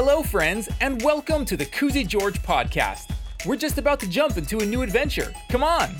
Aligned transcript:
Hello, 0.00 0.22
friends, 0.22 0.68
and 0.80 1.02
welcome 1.02 1.44
to 1.44 1.56
the 1.56 1.66
Koozy 1.66 2.04
George 2.06 2.40
podcast. 2.40 3.10
We're 3.44 3.56
just 3.56 3.78
about 3.78 3.98
to 3.98 4.08
jump 4.08 4.36
into 4.36 4.60
a 4.60 4.64
new 4.64 4.82
adventure. 4.82 5.34
Come 5.48 5.64
on! 5.64 5.90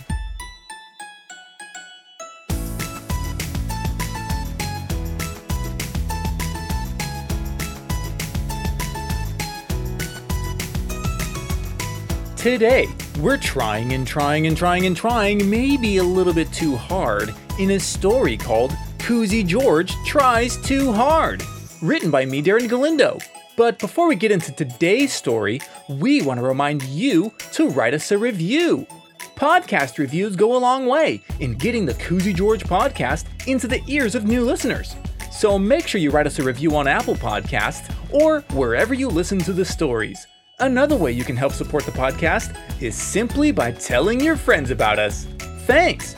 Today, 12.36 12.86
we're 13.18 13.36
trying 13.36 13.94
and 13.94 14.06
trying 14.06 14.46
and 14.46 14.56
trying 14.56 14.86
and 14.86 14.96
trying, 14.96 15.50
maybe 15.50 15.96
a 15.96 16.04
little 16.04 16.32
bit 16.32 16.52
too 16.52 16.76
hard, 16.76 17.34
in 17.58 17.72
a 17.72 17.80
story 17.80 18.36
called 18.36 18.70
Koozy 18.98 19.44
George 19.44 19.92
Tries 20.06 20.56
Too 20.56 20.92
Hard, 20.92 21.42
written 21.82 22.12
by 22.12 22.24
me, 22.24 22.40
Darren 22.40 22.68
Galindo. 22.68 23.18
But 23.58 23.80
before 23.80 24.06
we 24.06 24.14
get 24.14 24.30
into 24.30 24.52
today's 24.52 25.12
story, 25.12 25.60
we 25.88 26.22
want 26.22 26.38
to 26.38 26.46
remind 26.46 26.84
you 26.84 27.32
to 27.54 27.68
write 27.70 27.92
us 27.92 28.12
a 28.12 28.16
review. 28.16 28.86
Podcast 29.34 29.98
reviews 29.98 30.36
go 30.36 30.56
a 30.56 30.58
long 30.58 30.86
way 30.86 31.20
in 31.40 31.54
getting 31.54 31.84
the 31.84 31.94
Koozy 31.94 32.32
George 32.32 32.62
podcast 32.62 33.24
into 33.48 33.66
the 33.66 33.82
ears 33.88 34.14
of 34.14 34.26
new 34.26 34.44
listeners. 34.44 34.94
So 35.32 35.58
make 35.58 35.88
sure 35.88 36.00
you 36.00 36.12
write 36.12 36.28
us 36.28 36.38
a 36.38 36.44
review 36.44 36.76
on 36.76 36.86
Apple 36.86 37.16
Podcasts 37.16 37.92
or 38.12 38.42
wherever 38.52 38.94
you 38.94 39.08
listen 39.08 39.40
to 39.40 39.52
the 39.52 39.64
stories. 39.64 40.24
Another 40.60 40.96
way 40.96 41.10
you 41.10 41.24
can 41.24 41.36
help 41.36 41.52
support 41.52 41.84
the 41.84 41.90
podcast 41.90 42.56
is 42.80 42.94
simply 42.94 43.50
by 43.50 43.72
telling 43.72 44.20
your 44.20 44.36
friends 44.36 44.70
about 44.70 45.00
us. 45.00 45.26
Thanks! 45.66 46.14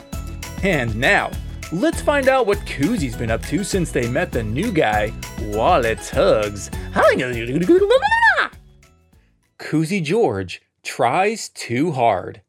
And 0.61 0.95
now, 0.95 1.31
let's 1.71 2.01
find 2.01 2.27
out 2.27 2.45
what 2.45 2.57
Koozy's 2.59 3.15
been 3.15 3.31
up 3.31 3.41
to 3.43 3.63
since 3.63 3.91
they 3.91 4.09
met 4.09 4.31
the 4.31 4.43
new 4.43 4.71
guy, 4.71 5.13
Wally 5.41 5.95
Tugs. 5.95 6.69
Koozy 9.57 10.01
George 10.01 10.61
tries 10.83 11.49
too 11.49 11.91
hard. 11.91 12.41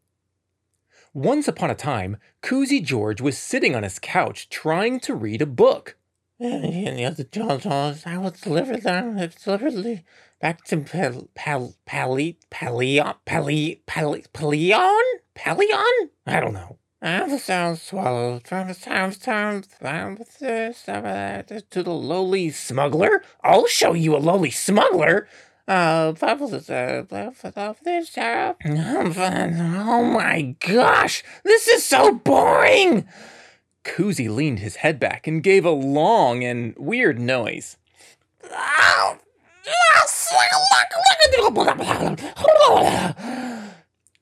Once 1.14 1.46
upon 1.46 1.70
a 1.70 1.74
time, 1.74 2.16
Koozy 2.40 2.80
George 2.80 3.20
was 3.20 3.36
sitting 3.36 3.76
on 3.76 3.82
his 3.82 3.98
couch 3.98 4.48
trying 4.48 4.98
to 5.00 5.14
read 5.14 5.42
a 5.42 5.46
book. 5.46 5.96
And 6.40 7.16
the 7.16 7.24
Jones, 7.24 7.66
I 8.06 8.18
was 8.18 8.40
delivered 8.40 8.82
them. 8.82 9.16
Deliberately 9.44 10.04
back 10.40 10.64
to 10.64 10.78
Pal 10.78 11.28
Pal 11.34 11.74
Pali 11.86 12.38
Palion 12.50 13.14
Pali 13.24 13.82
Pali 13.86 14.24
Palion 14.34 15.02
Palion. 15.36 16.08
I 16.26 16.40
don't 16.40 16.54
know. 16.54 16.78
And 17.04 17.32
the 17.32 17.38
sound 17.40 17.80
from 17.80 18.68
the 18.68 18.74
sound 18.74 19.16
sound 19.16 19.66
to 21.72 21.82
the 21.82 21.90
lowly 21.90 22.50
smuggler. 22.50 23.24
I'll 23.42 23.66
show 23.66 23.92
you 23.92 24.14
a 24.14 24.18
lowly 24.18 24.52
smuggler. 24.52 25.26
Uh, 25.66 26.12
oh 29.84 30.04
my 30.04 30.54
gosh, 30.60 31.24
this 31.42 31.66
is 31.66 31.84
so 31.84 32.12
boring. 32.12 33.08
Koozy 33.82 34.28
leaned 34.28 34.60
his 34.60 34.76
head 34.76 35.00
back 35.00 35.26
and 35.26 35.42
gave 35.42 35.64
a 35.64 35.70
long 35.70 36.44
and 36.44 36.72
weird 36.78 37.18
noise. 37.18 37.78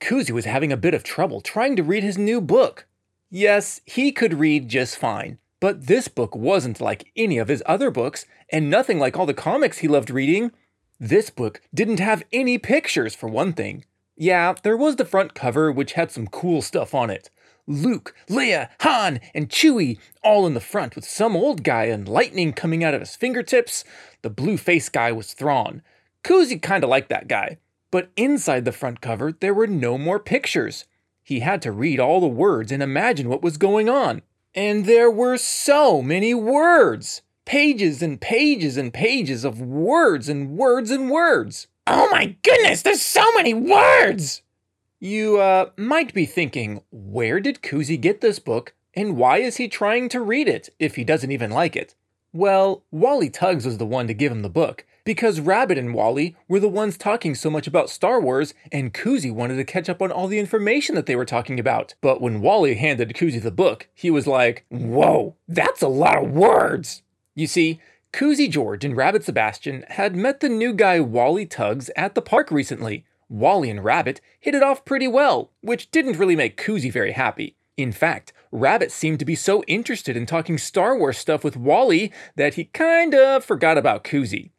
Koozy 0.01 0.33
was 0.33 0.45
having 0.45 0.71
a 0.71 0.77
bit 0.77 0.93
of 0.93 1.03
trouble 1.03 1.39
trying 1.39 1.75
to 1.77 1.83
read 1.83 2.03
his 2.03 2.17
new 2.17 2.41
book. 2.41 2.87
Yes, 3.29 3.79
he 3.85 4.11
could 4.11 4.33
read 4.33 4.67
just 4.67 4.97
fine, 4.97 5.37
but 5.61 5.87
this 5.87 6.09
book 6.09 6.35
wasn't 6.35 6.81
like 6.81 7.11
any 7.15 7.37
of 7.37 7.47
his 7.47 7.63
other 7.65 7.91
books, 7.91 8.25
and 8.51 8.69
nothing 8.69 8.99
like 8.99 9.17
all 9.17 9.25
the 9.25 9.33
comics 9.33 9.77
he 9.77 9.87
loved 9.87 10.09
reading. 10.09 10.51
This 10.99 11.29
book 11.29 11.61
didn't 11.73 11.99
have 11.99 12.23
any 12.33 12.57
pictures, 12.57 13.15
for 13.15 13.29
one 13.29 13.53
thing. 13.53 13.85
Yeah, 14.17 14.55
there 14.63 14.75
was 14.75 14.97
the 14.97 15.05
front 15.05 15.33
cover, 15.33 15.71
which 15.71 15.93
had 15.93 16.11
some 16.11 16.27
cool 16.27 16.61
stuff 16.61 16.93
on 16.93 17.09
it. 17.09 17.29
Luke, 17.67 18.13
Leia, 18.27 18.69
Han, 18.81 19.21
and 19.33 19.49
Chewie 19.49 19.99
all 20.23 20.45
in 20.45 20.55
the 20.55 20.59
front 20.59 20.95
with 20.95 21.05
some 21.05 21.35
old 21.35 21.63
guy 21.63 21.85
and 21.85 22.07
lightning 22.07 22.53
coming 22.53 22.83
out 22.83 22.93
of 22.93 22.99
his 22.99 23.15
fingertips. 23.15 23.85
The 24.23 24.29
blue 24.29 24.57
face 24.57 24.89
guy 24.89 25.11
was 25.11 25.33
Thrawn. 25.33 25.83
Koozy 26.23 26.57
kinda 26.61 26.87
liked 26.87 27.09
that 27.09 27.27
guy. 27.27 27.57
But 27.91 28.09
inside 28.15 28.65
the 28.65 28.71
front 28.71 29.01
cover, 29.01 29.33
there 29.33 29.53
were 29.53 29.67
no 29.67 29.97
more 29.97 30.19
pictures. 30.19 30.85
He 31.23 31.41
had 31.41 31.61
to 31.61 31.71
read 31.71 31.99
all 31.99 32.19
the 32.19 32.27
words 32.27 32.71
and 32.71 32.81
imagine 32.81 33.29
what 33.29 33.43
was 33.43 33.57
going 33.57 33.89
on. 33.89 34.21
And 34.55 34.85
there 34.85 35.11
were 35.11 35.37
so 35.37 36.01
many 36.01 36.33
words! 36.33 37.21
Pages 37.45 38.01
and 38.01 38.19
pages 38.19 38.77
and 38.77 38.93
pages 38.93 39.43
of 39.43 39.59
words 39.59 40.29
and 40.29 40.57
words 40.57 40.89
and 40.91 41.09
words. 41.09 41.67
Oh 41.87 42.07
my 42.11 42.35
goodness, 42.43 42.81
there's 42.81 43.01
so 43.01 43.25
many 43.33 43.53
words! 43.53 44.41
You 44.99 45.39
uh, 45.39 45.71
might 45.77 46.13
be 46.13 46.25
thinking, 46.25 46.81
where 46.91 47.39
did 47.39 47.63
Koozy 47.63 47.97
get 47.97 48.21
this 48.21 48.39
book, 48.39 48.73
and 48.93 49.17
why 49.17 49.37
is 49.37 49.57
he 49.57 49.67
trying 49.67 50.09
to 50.09 50.21
read 50.21 50.47
it 50.47 50.69
if 50.79 50.95
he 50.95 51.03
doesn't 51.03 51.31
even 51.31 51.49
like 51.49 51.75
it? 51.75 51.95
Well, 52.33 52.83
Wally 52.91 53.29
Tugs 53.29 53.65
was 53.65 53.77
the 53.77 53.85
one 53.85 54.07
to 54.07 54.13
give 54.13 54.31
him 54.31 54.43
the 54.43 54.49
book, 54.49 54.85
because 55.03 55.39
Rabbit 55.39 55.77
and 55.77 55.93
Wally 55.93 56.35
were 56.47 56.59
the 56.59 56.67
ones 56.67 56.97
talking 56.97 57.35
so 57.35 57.49
much 57.49 57.67
about 57.67 57.89
Star 57.89 58.19
Wars, 58.19 58.53
and 58.71 58.93
Koozy 58.93 59.31
wanted 59.31 59.55
to 59.57 59.63
catch 59.63 59.89
up 59.89 60.01
on 60.01 60.11
all 60.11 60.27
the 60.27 60.39
information 60.39 60.95
that 60.95 61.05
they 61.05 61.15
were 61.15 61.25
talking 61.25 61.59
about. 61.59 61.95
But 62.01 62.21
when 62.21 62.41
Wally 62.41 62.75
handed 62.75 63.13
Koozy 63.15 63.41
the 63.41 63.51
book, 63.51 63.87
he 63.93 64.09
was 64.09 64.27
like, 64.27 64.65
Whoa, 64.69 65.35
that's 65.47 65.81
a 65.81 65.87
lot 65.87 66.23
of 66.23 66.31
words! 66.31 67.03
You 67.35 67.47
see, 67.47 67.79
Koozy 68.13 68.49
George 68.49 68.83
and 68.83 68.95
Rabbit 68.95 69.23
Sebastian 69.23 69.85
had 69.87 70.15
met 70.15 70.41
the 70.41 70.49
new 70.49 70.73
guy 70.73 70.99
Wally 70.99 71.45
Tugs 71.45 71.89
at 71.95 72.13
the 72.13 72.21
park 72.21 72.51
recently, 72.51 73.05
Wally 73.29 73.69
and 73.69 73.83
Rabbit 73.83 74.19
hit 74.39 74.53
it 74.53 74.61
off 74.61 74.83
pretty 74.83 75.07
well, 75.07 75.51
which 75.61 75.89
didn't 75.91 76.19
really 76.19 76.35
make 76.35 76.57
Koozy 76.57 76.91
very 76.91 77.13
happy. 77.13 77.55
In 77.77 77.93
fact, 77.93 78.33
Rabbit 78.51 78.91
seemed 78.91 79.19
to 79.19 79.25
be 79.25 79.35
so 79.35 79.63
interested 79.63 80.17
in 80.17 80.25
talking 80.25 80.57
Star 80.57 80.97
Wars 80.97 81.17
stuff 81.17 81.43
with 81.43 81.55
Wally 81.55 82.11
that 82.35 82.55
he 82.55 82.65
kinda 82.65 83.39
forgot 83.39 83.77
about 83.77 84.03
Koozy. 84.03 84.51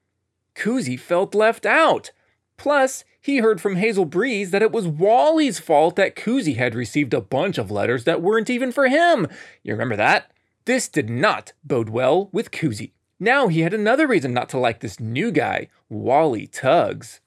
Koozy 0.54 0.96
felt 0.96 1.34
left 1.34 1.66
out. 1.66 2.10
Plus, 2.56 3.04
he 3.20 3.38
heard 3.38 3.60
from 3.60 3.76
Hazel 3.76 4.04
Breeze 4.04 4.50
that 4.50 4.62
it 4.62 4.72
was 4.72 4.86
Wally's 4.86 5.58
fault 5.58 5.96
that 5.96 6.16
Koozy 6.16 6.54
had 6.54 6.74
received 6.74 7.14
a 7.14 7.20
bunch 7.20 7.58
of 7.58 7.70
letters 7.70 8.04
that 8.04 8.22
weren't 8.22 8.50
even 8.50 8.72
for 8.72 8.88
him. 8.88 9.28
You 9.62 9.72
remember 9.72 9.96
that? 9.96 10.30
This 10.64 10.88
did 10.88 11.10
not 11.10 11.52
bode 11.64 11.88
well 11.88 12.28
with 12.32 12.50
Koozy. 12.50 12.92
Now 13.18 13.48
he 13.48 13.60
had 13.60 13.74
another 13.74 14.06
reason 14.06 14.32
not 14.32 14.48
to 14.50 14.58
like 14.58 14.80
this 14.80 14.98
new 14.98 15.30
guy, 15.30 15.68
Wally 15.88 16.46
Tugs. 16.46 17.20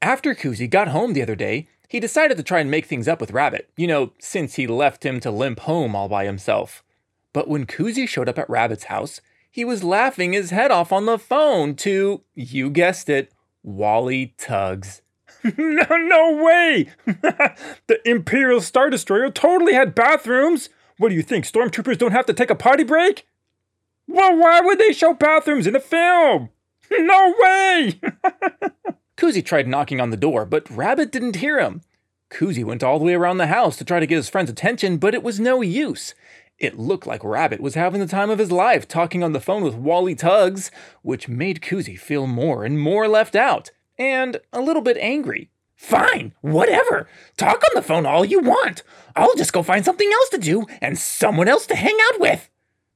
After 0.00 0.34
Koozy 0.34 0.68
got 0.68 0.88
home 0.88 1.12
the 1.12 1.22
other 1.22 1.36
day, 1.36 1.68
he 1.88 2.00
decided 2.00 2.38
to 2.38 2.42
try 2.42 2.60
and 2.60 2.70
make 2.70 2.86
things 2.86 3.06
up 3.06 3.20
with 3.20 3.32
Rabbit, 3.32 3.70
you 3.76 3.86
know, 3.86 4.12
since 4.18 4.54
he 4.54 4.66
left 4.66 5.04
him 5.04 5.20
to 5.20 5.30
limp 5.30 5.60
home 5.60 5.94
all 5.94 6.08
by 6.08 6.24
himself. 6.24 6.82
But 7.34 7.48
when 7.48 7.66
Koozy 7.66 8.06
showed 8.06 8.28
up 8.30 8.38
at 8.38 8.48
Rabbit's 8.48 8.84
house, 8.84 9.20
he 9.52 9.66
was 9.66 9.84
laughing 9.84 10.32
his 10.32 10.48
head 10.48 10.70
off 10.70 10.92
on 10.92 11.04
the 11.04 11.18
phone 11.18 11.76
to, 11.76 12.22
you 12.34 12.70
guessed 12.70 13.10
it, 13.10 13.30
Wally 13.62 14.34
Tugs. 14.38 15.02
no, 15.44 15.86
no 15.90 16.42
way! 16.42 16.88
the 17.06 18.00
Imperial 18.06 18.62
Star 18.62 18.88
Destroyer 18.88 19.30
totally 19.30 19.74
had 19.74 19.94
bathrooms! 19.94 20.70
What 20.96 21.10
do 21.10 21.14
you 21.14 21.22
think, 21.22 21.44
stormtroopers 21.44 21.98
don't 21.98 22.12
have 22.12 22.24
to 22.26 22.32
take 22.32 22.48
a 22.48 22.54
potty 22.54 22.82
break? 22.82 23.26
Well, 24.08 24.36
why 24.36 24.62
would 24.62 24.78
they 24.78 24.92
show 24.92 25.12
bathrooms 25.12 25.66
in 25.66 25.76
a 25.76 25.80
film? 25.80 26.48
No 26.90 27.34
way! 27.40 28.00
Koozy 29.16 29.42
tried 29.42 29.66
knocking 29.66 29.98
on 29.98 30.10
the 30.10 30.16
door, 30.16 30.44
but 30.44 30.68
Rabbit 30.70 31.10
didn't 31.10 31.36
hear 31.36 31.58
him. 31.58 31.80
Koozy 32.28 32.64
went 32.64 32.82
all 32.82 32.98
the 32.98 33.04
way 33.04 33.14
around 33.14 33.38
the 33.38 33.46
house 33.46 33.76
to 33.76 33.84
try 33.84 33.98
to 33.98 34.06
get 34.06 34.16
his 34.16 34.28
friend's 34.28 34.50
attention, 34.50 34.98
but 34.98 35.14
it 35.14 35.22
was 35.22 35.40
no 35.40 35.62
use. 35.62 36.14
It 36.62 36.78
looked 36.78 37.08
like 37.08 37.24
Rabbit 37.24 37.60
was 37.60 37.74
having 37.74 38.00
the 38.00 38.06
time 38.06 38.30
of 38.30 38.38
his 38.38 38.52
life 38.52 38.86
talking 38.86 39.24
on 39.24 39.32
the 39.32 39.40
phone 39.40 39.64
with 39.64 39.74
Wally 39.74 40.14
Tugs, 40.14 40.70
which 41.02 41.26
made 41.28 41.60
Koozy 41.60 41.96
feel 41.98 42.28
more 42.28 42.64
and 42.64 42.80
more 42.80 43.08
left 43.08 43.34
out, 43.34 43.72
and 43.98 44.36
a 44.52 44.60
little 44.60 44.80
bit 44.80 44.96
angry. 44.98 45.50
Fine, 45.74 46.34
whatever. 46.40 47.08
Talk 47.36 47.62
on 47.68 47.74
the 47.74 47.82
phone 47.82 48.06
all 48.06 48.24
you 48.24 48.38
want. 48.38 48.84
I'll 49.16 49.34
just 49.34 49.52
go 49.52 49.64
find 49.64 49.84
something 49.84 50.08
else 50.12 50.28
to 50.28 50.38
do 50.38 50.64
and 50.80 50.96
someone 50.96 51.48
else 51.48 51.66
to 51.66 51.74
hang 51.74 51.98
out 52.12 52.20
with. 52.20 52.48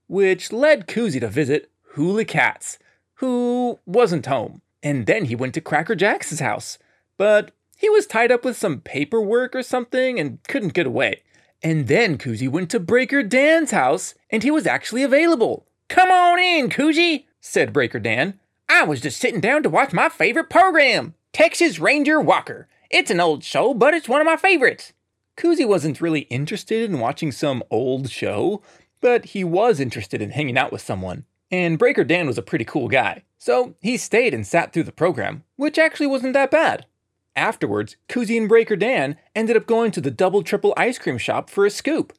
Which 0.07 0.53
led 0.53 0.87
Koozy 0.87 1.19
to 1.19 1.27
visit 1.27 1.69
Hula 1.95 2.25
Cats, 2.25 2.79
who 3.15 3.81
wasn't 3.85 4.27
home 4.27 4.63
and 4.87 5.07
then 5.07 5.25
he 5.25 5.35
went 5.35 5.53
to 5.55 5.61
Cracker 5.61 5.97
Jack's 5.97 6.39
house. 6.39 6.79
But 7.17 7.51
he 7.77 7.91
was 7.91 8.07
tied 8.07 8.31
up 8.31 8.45
with 8.45 8.57
some 8.57 8.81
paperwork 8.81 9.57
or 9.57 9.65
something 9.65 10.21
and 10.21 10.39
couldn't 10.47 10.75
get 10.75 10.87
away. 10.87 11.23
And 11.63 11.89
then 11.89 12.19
Koozy 12.19 12.49
went 12.49 12.71
to 12.71 12.81
Breaker 12.81 13.23
Dan's 13.23 13.71
house, 13.71 14.15
and 14.31 14.43
he 14.43 14.51
was 14.51 14.67
actually 14.67 15.03
available. 15.03 15.67
Come 15.89 16.11
on 16.11 16.39
in, 16.39 16.69
Koozy, 16.69 17.27
said 17.41 17.73
Breaker 17.73 17.99
Dan. 17.99 18.39
I 18.69 18.83
was 18.85 19.01
just 19.01 19.19
sitting 19.21 19.41
down 19.41 19.63
to 19.63 19.71
watch 19.71 19.93
my 19.93 20.09
favorite 20.09 20.51
program, 20.51 21.15
Texas 21.33 21.79
Ranger 21.79 22.21
Walker. 22.21 22.69
It's 22.91 23.11
an 23.11 23.21
old 23.21 23.45
show, 23.45 23.75
but 23.75 23.95
it's 23.95 24.09
one 24.09 24.21
of 24.21 24.27
my 24.27 24.37
favorites. 24.37 24.93
Koozy 25.37 25.65
wasn't 25.65 26.01
really 26.01 26.23
interested 26.23 26.89
in 26.89 26.99
watching 26.99 27.31
some 27.31 27.63
old 27.71 28.11
show, 28.11 28.63
but 29.01 29.27
he 29.27 29.45
was 29.45 29.81
interested 29.81 30.23
in 30.23 30.31
hanging 30.31 30.59
out 30.59 30.73
with 30.73 30.81
someone. 30.81 31.25
And 31.51 31.79
Breaker 31.79 32.05
Dan 32.05 32.27
was 32.27 32.39
a 32.39 32.43
pretty 32.43 32.65
cool 32.65 32.89
guy, 32.89 33.23
so 33.39 33.77
he 33.81 33.97
stayed 33.97 34.35
and 34.35 34.47
sat 34.47 34.73
through 34.73 34.85
the 34.85 34.93
program, 34.93 35.45
which 35.57 35.79
actually 35.79 36.09
wasn't 36.09 36.33
that 36.33 36.51
bad. 36.51 36.87
Afterwards, 37.37 37.97
Koozy 38.09 38.39
and 38.39 38.49
Breaker 38.49 38.77
Dan 38.77 39.17
ended 39.35 39.57
up 39.57 39.67
going 39.67 39.91
to 39.93 40.01
the 40.01 40.11
Double 40.11 40.43
Triple 40.43 40.73
ice 40.77 40.99
cream 40.99 41.19
shop 41.19 41.51
for 41.51 41.67
a 41.67 41.71
scoop. 41.71 42.15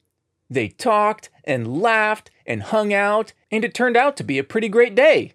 They 0.48 0.70
talked 0.70 1.30
and 1.44 1.82
laughed 1.82 2.30
and 2.46 2.62
hung 2.62 2.94
out, 2.94 3.34
and 3.52 3.66
it 3.66 3.74
turned 3.74 3.98
out 3.98 4.16
to 4.18 4.24
be 4.24 4.38
a 4.38 4.44
pretty 4.44 4.70
great 4.70 4.94
day. 4.94 5.34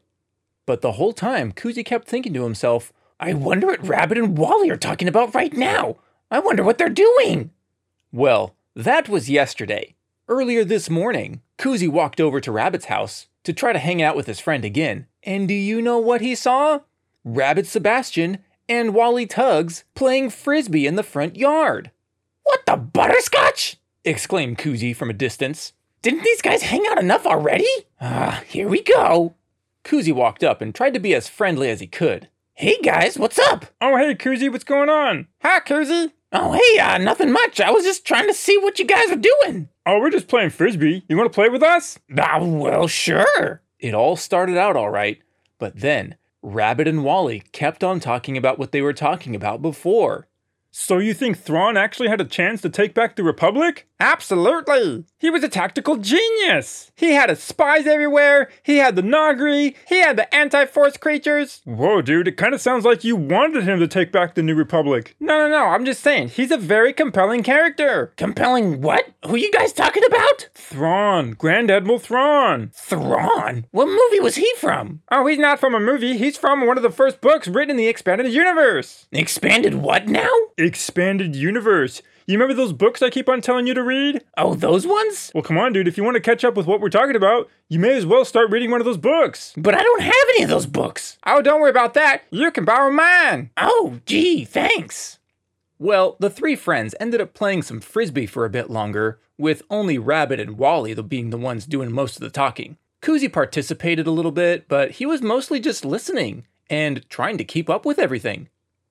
But 0.64 0.81
the 0.81 0.93
whole 0.93 1.12
time, 1.12 1.52
Koozy 1.52 1.84
kept 1.84 2.06
thinking 2.06 2.32
to 2.34 2.44
himself, 2.44 2.93
I 3.19 3.34
wonder 3.34 3.67
what 3.67 3.87
Rabbit 3.87 4.19
and 4.19 4.38
Wally 4.38 4.70
are 4.70 4.76
talking 4.76 5.08
about 5.08 5.34
right 5.34 5.52
now. 5.52 5.96
I 6.31 6.38
wonder 6.38 6.62
what 6.62 6.79
they're 6.79 6.88
doing. 6.88 7.50
Well, 8.12 8.55
that 8.75 9.08
was 9.08 9.29
yesterday. 9.29 9.94
Earlier 10.29 10.64
this 10.64 10.88
morning, 10.88 11.43
Koozy 11.58 11.88
walked 11.88 12.20
over 12.20 12.40
to 12.40 12.52
Rabbit's 12.52 12.87
house 12.87 13.26
to 13.44 13.52
try 13.52 13.73
to 13.73 13.79
hang 13.79 14.00
out 14.00 14.17
with 14.17 14.26
his 14.26 14.40
friend 14.40 14.64
again. 14.64 15.06
And 15.25 15.49
do 15.49 15.55
you 15.55 15.82
know 15.82 15.99
what 15.99 16.20
he 16.20 16.34
saw? 16.34 16.81
Rabbit 17.25 17.67
Sebastian 17.67 18.38
and 18.72 18.94
Wally 18.94 19.26
Tugs 19.26 19.84
playing 19.94 20.30
frisbee 20.30 20.86
in 20.86 20.96
the 20.96 21.02
front 21.02 21.36
yard. 21.36 21.90
What 22.42 22.64
the 22.64 22.76
butterscotch? 22.76 23.76
exclaimed 24.02 24.56
Koozy 24.56 24.94
from 24.94 25.10
a 25.10 25.12
distance. 25.14 25.74
Didn't 26.00 26.24
these 26.24 26.40
guys 26.40 26.62
hang 26.62 26.86
out 26.88 26.98
enough 26.98 27.26
already? 27.26 27.69
Ah, 28.00 28.42
here 28.46 28.66
we 28.66 28.82
go. 28.82 29.34
Koozy 29.84 30.10
walked 30.10 30.42
up 30.42 30.62
and 30.62 30.74
tried 30.74 30.94
to 30.94 31.00
be 31.00 31.14
as 31.14 31.28
friendly 31.28 31.69
as 31.69 31.80
he 31.80 31.86
could. 31.86 32.28
Hey 32.54 32.78
guys, 32.82 33.19
what's 33.19 33.38
up? 33.38 33.66
Oh, 33.82 33.98
hey, 33.98 34.14
Koozy, 34.14 34.48
what's 34.48 34.64
going 34.64 34.88
on? 34.88 35.28
Hi, 35.42 35.60
Koozy. 35.60 36.12
Oh, 36.32 36.52
hey, 36.52 36.78
uh, 36.80 36.96
nothing 36.96 37.30
much. 37.30 37.60
I 37.60 37.70
was 37.70 37.84
just 37.84 38.06
trying 38.06 38.26
to 38.26 38.34
see 38.34 38.56
what 38.56 38.78
you 38.78 38.86
guys 38.86 39.10
are 39.10 39.16
doing. 39.16 39.69
Oh, 39.84 40.00
we're 40.00 40.10
just 40.10 40.28
playing 40.28 40.50
frisbee. 40.50 41.04
You 41.08 41.16
want 41.19 41.30
to 41.30 41.34
play 41.34 41.50
with 41.50 41.62
us? 41.62 41.98
Ah, 42.19 42.38
well, 42.42 42.86
sure. 42.88 43.60
It 43.78 43.92
all 43.92 44.16
started 44.16 44.56
out 44.56 44.76
all 44.76 44.88
right, 44.90 45.20
but 45.58 45.78
then 45.80 46.16
Rabbit 46.42 46.88
and 46.88 47.04
Wally 47.04 47.44
kept 47.52 47.84
on 47.84 48.00
talking 48.00 48.36
about 48.36 48.58
what 48.58 48.72
they 48.72 48.82
were 48.82 48.92
talking 48.92 49.36
about 49.36 49.62
before. 49.62 50.26
So 50.74 50.96
you 50.96 51.12
think 51.12 51.36
Thrawn 51.36 51.76
actually 51.76 52.08
had 52.08 52.22
a 52.22 52.24
chance 52.24 52.62
to 52.62 52.70
take 52.70 52.94
back 52.94 53.14
the 53.14 53.22
Republic? 53.22 53.86
Absolutely. 54.00 55.04
He 55.19 55.28
was 55.28 55.44
a 55.44 55.48
tactical 55.48 55.96
genius. 55.98 56.90
He 56.96 57.12
had 57.12 57.28
his 57.28 57.42
spies 57.42 57.86
everywhere. 57.86 58.50
He 58.62 58.78
had 58.78 58.96
the 58.96 59.02
Noghri. 59.02 59.76
He 59.86 59.98
had 59.98 60.16
the 60.16 60.34
anti-force 60.34 60.96
creatures. 60.96 61.60
Whoa, 61.66 62.00
dude, 62.00 62.26
it 62.26 62.38
kind 62.38 62.54
of 62.54 62.60
sounds 62.60 62.84
like 62.86 63.04
you 63.04 63.14
wanted 63.14 63.64
him 63.64 63.78
to 63.80 63.86
take 63.86 64.10
back 64.10 64.34
the 64.34 64.42
New 64.42 64.54
Republic. 64.54 65.14
No, 65.20 65.38
no, 65.38 65.48
no. 65.48 65.66
I'm 65.66 65.84
just 65.84 66.02
saying, 66.02 66.28
he's 66.28 66.50
a 66.50 66.56
very 66.56 66.92
compelling 66.94 67.42
character. 67.42 68.12
Compelling 68.16 68.80
what? 68.80 69.04
Who 69.26 69.36
you 69.36 69.52
guys 69.52 69.72
talking 69.74 70.04
about? 70.04 70.48
Thrawn, 70.54 71.32
Grand 71.32 71.70
Admiral 71.70 71.98
Thrawn. 71.98 72.70
Thrawn? 72.74 73.66
What 73.70 73.86
movie 73.86 74.20
was 74.20 74.36
he 74.36 74.50
from? 74.56 75.02
Oh, 75.12 75.26
he's 75.26 75.38
not 75.38 75.60
from 75.60 75.74
a 75.74 75.80
movie. 75.80 76.16
He's 76.16 76.38
from 76.38 76.66
one 76.66 76.78
of 76.78 76.82
the 76.82 76.90
first 76.90 77.20
books 77.20 77.46
written 77.46 77.72
in 77.72 77.76
the 77.76 77.88
expanded 77.88 78.32
universe. 78.32 79.06
Expanded 79.12 79.74
what 79.74 80.08
now? 80.08 80.30
Expanded 80.62 81.36
Universe. 81.36 82.02
You 82.26 82.38
remember 82.38 82.54
those 82.54 82.72
books 82.72 83.02
I 83.02 83.10
keep 83.10 83.28
on 83.28 83.40
telling 83.40 83.66
you 83.66 83.74
to 83.74 83.82
read? 83.82 84.22
Oh, 84.36 84.54
those 84.54 84.86
ones? 84.86 85.32
Well, 85.34 85.42
come 85.42 85.58
on, 85.58 85.72
dude. 85.72 85.88
If 85.88 85.96
you 85.96 86.04
want 86.04 86.14
to 86.14 86.20
catch 86.20 86.44
up 86.44 86.54
with 86.54 86.66
what 86.66 86.80
we're 86.80 86.88
talking 86.88 87.16
about, 87.16 87.48
you 87.68 87.78
may 87.78 87.94
as 87.96 88.06
well 88.06 88.24
start 88.24 88.50
reading 88.50 88.70
one 88.70 88.80
of 88.80 88.84
those 88.84 88.96
books. 88.96 89.52
But 89.56 89.74
I 89.74 89.82
don't 89.82 90.02
have 90.02 90.14
any 90.34 90.44
of 90.44 90.48
those 90.48 90.66
books. 90.66 91.18
Oh, 91.26 91.42
don't 91.42 91.60
worry 91.60 91.70
about 91.70 91.94
that. 91.94 92.22
You 92.30 92.50
can 92.52 92.64
borrow 92.64 92.92
mine. 92.92 93.50
Oh, 93.56 94.00
gee, 94.06 94.44
thanks. 94.44 95.18
Well, 95.78 96.16
the 96.20 96.30
three 96.30 96.54
friends 96.54 96.94
ended 97.00 97.20
up 97.20 97.34
playing 97.34 97.62
some 97.62 97.80
frisbee 97.80 98.26
for 98.26 98.44
a 98.44 98.50
bit 98.50 98.70
longer, 98.70 99.18
with 99.36 99.62
only 99.68 99.98
Rabbit 99.98 100.38
and 100.38 100.56
Wally 100.56 100.94
being 100.94 101.30
the 101.30 101.36
ones 101.36 101.66
doing 101.66 101.90
most 101.90 102.14
of 102.14 102.22
the 102.22 102.30
talking. 102.30 102.76
Koozy 103.00 103.28
participated 103.28 104.06
a 104.06 104.12
little 104.12 104.30
bit, 104.30 104.68
but 104.68 104.92
he 104.92 105.06
was 105.06 105.20
mostly 105.22 105.58
just 105.58 105.84
listening 105.84 106.46
and 106.70 107.08
trying 107.08 107.36
to 107.36 107.44
keep 107.44 107.68
up 107.68 107.84
with 107.84 107.98
everything. 107.98 108.48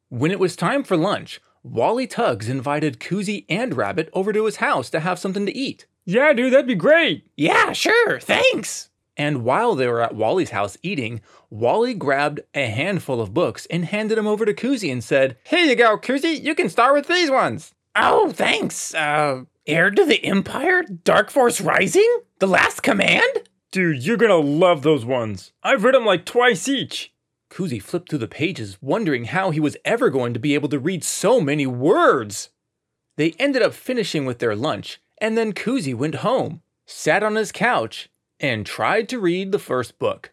When 0.10 0.32
it 0.32 0.40
was 0.40 0.58
time 0.58 0.84
for 0.84 0.98
lunch, 0.98 1.40
Wally 1.64 2.08
Tugs 2.08 2.50
invited 2.50 3.00
Koozy 3.00 3.46
and 3.48 3.76
Rabbit 3.76 4.10
over 4.14 4.34
to 4.34 4.46
his 4.46 4.58
house 4.58 4.90
to 4.90 5.00
have 5.00 5.20
something 5.20 5.46
to 5.46 5.56
eat. 5.56 5.86
Yeah, 6.06 6.34
dude, 6.34 6.54
that'd 6.54 6.66
be 6.68 6.76
great. 6.76 7.28
Yeah, 7.38 7.74
sure, 7.74 8.20
thanks. 8.20 8.90
And 9.16 9.44
while 9.44 9.76
they 9.76 9.88
were 9.88 10.02
at 10.02 10.16
Wally's 10.16 10.50
house 10.50 10.78
eating, 10.82 11.22
Wally 11.52 11.94
grabbed 11.94 12.40
a 12.56 12.66
handful 12.68 13.22
of 13.22 13.34
books 13.34 13.68
and 13.70 13.86
handed 13.86 14.18
them 14.18 14.26
over 14.26 14.46
to 14.46 14.54
Koozy 14.54 14.92
and 14.92 15.04
said, 15.04 15.38
Here 15.44 15.66
you 15.66 15.76
go, 15.76 15.98
Koozy. 15.98 16.42
You 16.42 16.56
can 16.56 16.70
start 16.70 16.96
with 16.96 17.08
these 17.08 17.30
ones. 17.30 17.74
Oh, 17.96 18.32
thanks. 18.32 18.96
Uh, 18.96 19.44
Heir 19.68 19.92
to 19.92 20.06
the 20.06 20.24
Empire? 20.26 20.84
Dark 20.84 21.30
Force 21.30 21.62
Rising? 21.62 22.22
The 22.40 22.48
Last 22.48 22.82
Command? 22.82 23.50
Dude, 23.72 24.04
you're 24.04 24.18
gonna 24.18 24.38
love 24.38 24.82
those 24.82 25.06
ones. 25.06 25.52
I've 25.62 25.84
read 25.84 25.94
them 25.94 26.06
like 26.06 26.26
twice 26.26 26.68
each. 26.68 27.14
Koozy 27.52 27.80
flipped 27.80 28.10
through 28.10 28.20
the 28.20 28.28
pages, 28.30 28.78
wondering 28.82 29.26
how 29.26 29.52
he 29.52 29.60
was 29.60 29.76
ever 29.84 30.10
going 30.10 30.34
to 30.34 30.40
be 30.40 30.54
able 30.56 30.70
to 30.70 30.80
read 30.80 31.04
so 31.04 31.42
many 31.42 31.68
words. 31.68 32.50
They 33.18 33.36
ended 33.38 33.62
up 33.62 33.74
finishing 33.74 34.26
with 34.26 34.40
their 34.40 34.56
lunch, 34.56 35.02
and 35.18 35.38
then 35.38 35.52
Koozie 35.52 35.94
went 35.94 36.16
home, 36.16 36.62
sat 36.88 37.24
on 37.24 37.36
his 37.36 37.52
couch, 37.52 38.10
and 38.40 38.66
tried 38.66 39.10
to 39.10 39.20
read 39.20 39.52
the 39.52 39.60
first 39.60 40.00
book, 40.00 40.32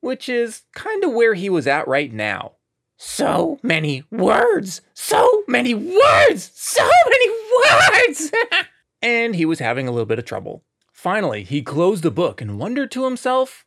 which 0.00 0.28
is 0.28 0.62
kind 0.72 1.02
of 1.02 1.12
where 1.12 1.34
he 1.34 1.50
was 1.50 1.66
at 1.66 1.88
right 1.88 2.12
now. 2.12 2.52
So 2.96 3.58
many 3.64 4.04
words! 4.12 4.82
So 4.94 5.42
many 5.48 5.74
words! 5.74 6.52
So 6.54 6.88
many 7.08 7.28
words! 7.66 8.30
and 9.02 9.34
he 9.34 9.44
was 9.44 9.58
having 9.58 9.88
a 9.88 9.90
little 9.90 10.06
bit 10.06 10.20
of 10.20 10.24
trouble. 10.24 10.62
Finally, 10.92 11.42
he 11.42 11.60
closed 11.60 12.04
the 12.04 12.12
book 12.12 12.40
and 12.40 12.56
wondered 12.56 12.92
to 12.92 13.04
himself, 13.04 13.66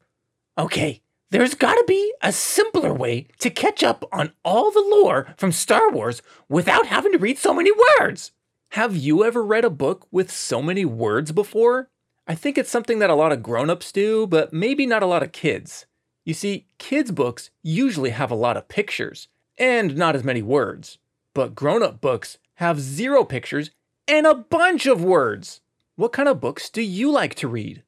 okay, 0.57 1.01
there's 1.31 1.55
gotta 1.55 1.83
be 1.87 2.13
a 2.21 2.31
simpler 2.31 2.93
way 2.93 3.27
to 3.39 3.49
catch 3.49 3.83
up 3.83 4.07
on 4.11 4.31
all 4.43 4.71
the 4.71 4.81
lore 4.81 5.33
from 5.37 5.51
Star 5.51 5.89
Wars 5.89 6.21
without 6.47 6.87
having 6.87 7.11
to 7.11 7.17
read 7.17 7.37
so 7.37 7.53
many 7.53 7.71
words. 7.99 8.31
Have 8.69 8.95
you 8.95 9.23
ever 9.23 9.43
read 9.43 9.65
a 9.65 9.69
book 9.69 10.07
with 10.11 10.31
so 10.31 10.61
many 10.61 10.85
words 10.85 11.31
before? 11.31 11.89
I 12.27 12.35
think 12.35 12.57
it's 12.57 12.69
something 12.69 12.99
that 12.99 13.09
a 13.09 13.15
lot 13.15 13.31
of 13.31 13.43
grown 13.43 13.69
ups 13.69 13.91
do, 13.91 14.27
but 14.27 14.53
maybe 14.53 14.85
not 14.85 15.03
a 15.03 15.07
lot 15.07 15.23
of 15.23 15.31
kids. 15.31 15.85
You 16.25 16.33
see, 16.33 16.67
kids' 16.77 17.11
books 17.11 17.51
usually 17.63 18.09
have 18.11 18.31
a 18.31 18.35
lot 18.35 18.57
of 18.57 18.67
pictures 18.67 19.27
and 19.57 19.95
not 19.95 20.15
as 20.15 20.23
many 20.23 20.41
words, 20.41 20.97
but 21.33 21.55
grown 21.55 21.83
up 21.83 22.01
books 22.01 22.37
have 22.55 22.79
zero 22.79 23.23
pictures 23.23 23.71
and 24.07 24.25
a 24.25 24.35
bunch 24.35 24.85
of 24.85 25.03
words. 25.03 25.61
What 25.95 26.13
kind 26.13 26.27
of 26.27 26.41
books 26.41 26.69
do 26.69 26.81
you 26.81 27.11
like 27.11 27.35
to 27.35 27.47
read? 27.47 27.83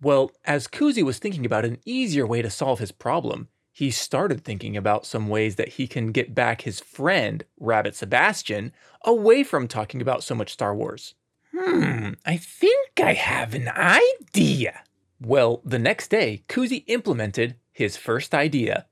Well, 0.00 0.32
as 0.44 0.66
Koozy 0.66 1.02
was 1.02 1.18
thinking 1.18 1.46
about 1.46 1.64
an 1.64 1.78
easier 1.84 2.26
way 2.26 2.42
to 2.42 2.50
solve 2.50 2.78
his 2.78 2.92
problem, 2.92 3.48
he 3.72 3.90
started 3.90 4.44
thinking 4.44 4.76
about 4.76 5.04
some 5.06 5.28
ways 5.28 5.56
that 5.56 5.70
he 5.70 5.88
can 5.88 6.12
get 6.12 6.34
back 6.34 6.62
his 6.62 6.78
friend, 6.78 7.44
Rabbit 7.58 7.96
Sebastian, 7.96 8.72
away 9.04 9.42
from 9.42 9.66
talking 9.66 10.00
about 10.00 10.22
so 10.22 10.34
much 10.34 10.52
Star 10.52 10.74
Wars. 10.74 11.14
Hmm, 11.52 12.10
I 12.24 12.36
think 12.36 13.00
I 13.02 13.14
have 13.14 13.54
an 13.54 13.68
idea. 13.68 14.82
Well, 15.20 15.60
the 15.64 15.78
next 15.78 16.08
day, 16.08 16.44
Koozy 16.48 16.84
implemented 16.86 17.56
his 17.72 17.96
first 17.96 18.34
idea. 18.34 18.86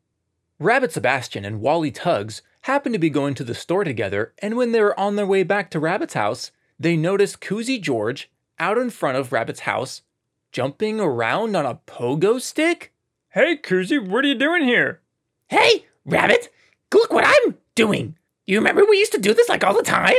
Rabbit 0.59 0.93
Sebastian 0.93 1.45
and 1.45 1.61
Wally 1.61 1.91
Tugs 1.91 2.43
happened 2.63 2.95
to 2.95 2.99
be 2.99 3.11
going 3.11 3.35
to 3.35 3.45
the 3.45 3.55
store 3.55 3.85
together, 3.85 4.33
and 4.39 4.57
when 4.57 4.73
they 4.73 4.81
were 4.81 4.99
on 4.99 5.17
their 5.17 5.27
way 5.27 5.43
back 5.43 5.71
to 5.71 5.81
Rabbit's 5.81 6.15
house, 6.15 6.53
they 6.79 6.97
noticed 6.97 7.41
Koozy 7.41 7.81
George 7.81 8.31
out 8.59 8.79
in 8.79 8.91
front 8.91 9.17
of 9.17 9.33
Rabbit's 9.33 9.61
house, 9.61 10.03
jumping 10.53 11.01
around 11.01 11.57
on 11.57 11.65
a 11.65 11.81
pogo 11.87 12.41
stick? 12.41 12.93
Hey, 13.31 13.57
Koozy, 13.57 13.99
what 13.99 14.25
are 14.25 14.29
you 14.29 14.35
doing 14.35 14.65
here? 14.65 15.01
Hey, 15.49 15.87
Rabbit, 16.05 16.53
look 16.93 17.11
what 17.11 17.25
I'm 17.27 17.57
doing. 17.75 18.17
You 18.47 18.59
remember 18.59 18.85
we 18.85 18.99
used 18.99 19.13
to 19.13 19.21
do 19.21 19.33
this 19.33 19.49
like 19.49 19.65
all 19.65 19.75
the 19.75 19.83
time? 19.83 20.13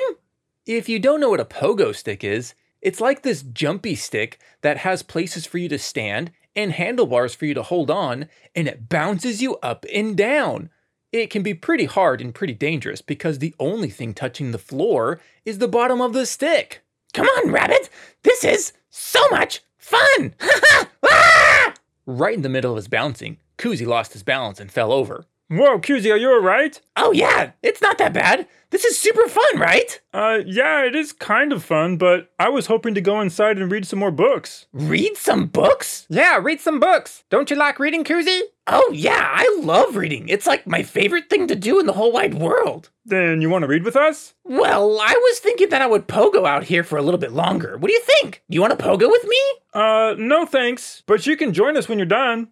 If 0.66 0.90
you 0.90 0.98
don't 0.98 1.20
know 1.20 1.30
what 1.30 1.40
a 1.40 1.46
pogo 1.46 1.96
stick 1.96 2.24
is, 2.24 2.56
it's 2.82 3.00
like 3.00 3.22
this 3.22 3.44
jumpy 3.44 3.96
stick 3.96 4.40
that 4.62 4.78
has 4.78 5.04
places 5.04 5.46
for 5.46 5.60
you 5.60 5.70
to 5.70 5.78
stand 5.78 6.32
and 6.56 6.72
handlebars 6.72 7.36
for 7.36 7.46
you 7.46 7.54
to 7.54 7.64
hold 7.64 7.92
on, 7.92 8.28
and 8.56 8.68
it 8.68 8.90
bounces 8.90 9.42
you 9.42 9.58
up 9.58 9.86
and 9.94 10.18
down. 10.18 10.70
It 11.12 11.30
can 11.30 11.44
be 11.44 11.54
pretty 11.54 11.86
hard 11.86 12.22
and 12.22 12.34
pretty 12.34 12.54
dangerous 12.54 13.02
because 13.02 13.38
the 13.38 13.54
only 13.60 13.90
thing 13.90 14.14
touching 14.14 14.52
the 14.52 14.58
floor 14.58 15.20
is 15.46 15.60
the 15.60 15.68
bottom 15.68 16.02
of 16.02 16.14
the 16.14 16.26
stick. 16.26 16.82
Come 17.14 17.28
on, 17.28 17.52
Rabbit, 17.52 17.90
this 18.24 18.44
is 18.44 18.74
so 18.90 19.22
much 19.30 19.62
fun! 19.84 20.36
ah! 21.04 21.74
Right 22.06 22.36
in 22.36 22.42
the 22.42 22.50
middle 22.50 22.72
of 22.72 22.78
his 22.78 22.88
bouncing, 22.88 23.38
Koozy 23.58 23.86
lost 23.86 24.14
his 24.14 24.24
balance 24.24 24.60
and 24.60 24.72
fell 24.72 24.92
over. 24.92 25.26
Whoa, 25.54 25.78
Koozy, 25.78 26.12
are 26.12 26.18
you 26.18 26.32
alright? 26.32 26.82
Oh, 26.96 27.12
yeah, 27.12 27.52
it's 27.62 27.80
not 27.80 28.00
that 28.00 28.12
bad. 28.12 28.48
This 28.72 28.84
is 28.86 28.98
super 28.98 29.28
fun, 29.28 29.60
right? 29.60 30.02
Uh, 30.12 30.40
yeah, 30.48 30.84
it 30.84 30.96
is 30.96 31.14
kind 31.14 31.54
of 31.54 31.64
fun, 31.64 31.98
but 31.98 32.32
I 32.40 32.50
was 32.50 32.66
hoping 32.66 32.96
to 32.96 33.02
go 33.02 33.22
inside 33.22 33.60
and 33.60 33.72
read 33.72 33.86
some 33.86 34.00
more 34.00 34.10
books. 34.10 34.66
Read 34.74 35.16
some 35.16 35.46
books? 35.46 36.08
Yeah, 36.10 36.40
read 36.42 36.60
some 36.60 36.80
books. 36.80 37.24
Don't 37.30 37.52
you 37.52 37.56
like 37.56 37.78
reading, 37.78 38.04
Koozy? 38.04 38.42
Oh, 38.66 38.92
yeah, 38.96 39.30
I 39.32 39.60
love 39.62 39.96
reading. 39.96 40.28
It's 40.28 40.48
like 40.48 40.66
my 40.66 40.82
favorite 40.82 41.30
thing 41.30 41.46
to 41.46 41.56
do 41.56 41.80
in 41.80 41.86
the 41.86 41.94
whole 41.94 42.12
wide 42.12 42.34
world. 42.34 42.90
Then 43.06 43.40
you 43.44 43.50
want 43.52 43.62
to 43.62 43.68
read 43.68 43.84
with 43.84 43.96
us? 43.96 44.34
Well, 44.44 45.00
I 45.00 45.14
was 45.14 45.38
thinking 45.38 45.70
that 45.70 45.84
I 45.84 45.88
would 45.88 46.08
pogo 46.08 46.48
out 46.48 46.64
here 46.64 46.84
for 46.84 46.98
a 46.98 47.04
little 47.04 47.20
bit 47.20 47.32
longer. 47.32 47.78
What 47.78 47.90
do 47.90 47.94
you 47.94 48.02
think? 48.02 48.42
You 48.50 48.60
want 48.60 48.76
to 48.76 48.84
pogo 48.84 49.08
with 49.08 49.28
me? 49.28 49.38
Uh, 49.72 50.16
no 50.18 50.48
thanks, 50.48 51.04
but 51.06 51.28
you 51.28 51.38
can 51.38 51.54
join 51.54 51.78
us 51.78 51.88
when 51.88 52.00
you're 52.00 52.08
done. 52.08 52.48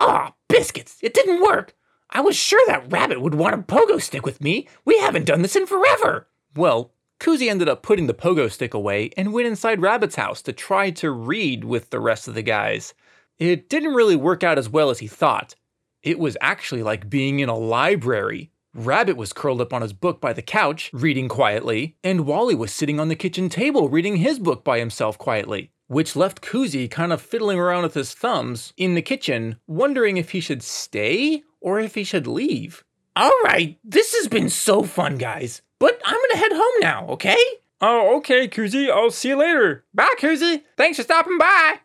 Aw, 0.00 0.32
biscuits, 0.48 0.96
it 1.02 1.12
didn't 1.12 1.42
work. 1.42 1.74
I 2.12 2.20
was 2.20 2.36
sure 2.36 2.62
that 2.66 2.90
rabbit 2.90 3.20
would 3.20 3.34
want 3.34 3.54
a 3.54 3.58
pogo 3.58 4.00
stick 4.02 4.26
with 4.26 4.40
me. 4.40 4.66
We 4.84 4.98
haven't 4.98 5.26
done 5.26 5.42
this 5.42 5.54
in 5.54 5.66
forever. 5.66 6.28
Well, 6.56 6.92
Koozy 7.20 7.48
ended 7.48 7.68
up 7.68 7.82
putting 7.82 8.08
the 8.08 8.14
pogo 8.14 8.50
stick 8.50 8.74
away 8.74 9.10
and 9.16 9.32
went 9.32 9.46
inside 9.46 9.80
Rabbit's 9.80 10.16
house 10.16 10.42
to 10.42 10.52
try 10.52 10.90
to 10.90 11.10
read 11.12 11.64
with 11.64 11.90
the 11.90 12.00
rest 12.00 12.26
of 12.26 12.34
the 12.34 12.42
guys. 12.42 12.94
It 13.38 13.68
didn't 13.68 13.94
really 13.94 14.16
work 14.16 14.42
out 14.42 14.58
as 14.58 14.68
well 14.68 14.90
as 14.90 14.98
he 14.98 15.06
thought. 15.06 15.54
It 16.02 16.18
was 16.18 16.36
actually 16.40 16.82
like 16.82 17.08
being 17.08 17.40
in 17.40 17.48
a 17.48 17.56
library. 17.56 18.50
Rabbit 18.74 19.16
was 19.16 19.32
curled 19.32 19.60
up 19.60 19.72
on 19.72 19.82
his 19.82 19.92
book 19.92 20.20
by 20.20 20.32
the 20.32 20.42
couch, 20.42 20.90
reading 20.92 21.28
quietly, 21.28 21.96
and 22.02 22.26
Wally 22.26 22.54
was 22.54 22.72
sitting 22.72 22.98
on 22.98 23.08
the 23.08 23.16
kitchen 23.16 23.48
table 23.48 23.88
reading 23.88 24.16
his 24.16 24.38
book 24.38 24.64
by 24.64 24.78
himself 24.78 25.18
quietly, 25.18 25.70
which 25.86 26.16
left 26.16 26.40
Koozy 26.40 26.88
kind 26.88 27.12
of 27.12 27.20
fiddling 27.20 27.58
around 27.58 27.82
with 27.82 27.94
his 27.94 28.14
thumbs 28.14 28.72
in 28.76 28.94
the 28.94 29.02
kitchen, 29.02 29.56
wondering 29.66 30.16
if 30.16 30.30
he 30.30 30.40
should 30.40 30.62
stay 30.62 31.42
or 31.60 31.80
if 31.80 31.94
he 31.94 32.04
should 32.04 32.26
leave. 32.26 32.84
All 33.16 33.38
right, 33.44 33.78
this 33.84 34.14
has 34.14 34.28
been 34.28 34.48
so 34.48 34.82
fun, 34.82 35.18
guys. 35.18 35.62
But 35.78 36.00
I'm 36.04 36.18
gonna 36.28 36.40
head 36.40 36.52
home 36.52 36.80
now, 36.80 37.06
okay? 37.08 37.38
Oh, 37.80 38.16
okay, 38.18 38.46
Koozy, 38.46 38.90
I'll 38.90 39.10
see 39.10 39.28
you 39.28 39.36
later. 39.36 39.84
Bye, 39.94 40.14
Koozy. 40.18 40.64
Thanks 40.76 40.98
for 40.98 41.02
stopping 41.02 41.38
by. 41.38 41.80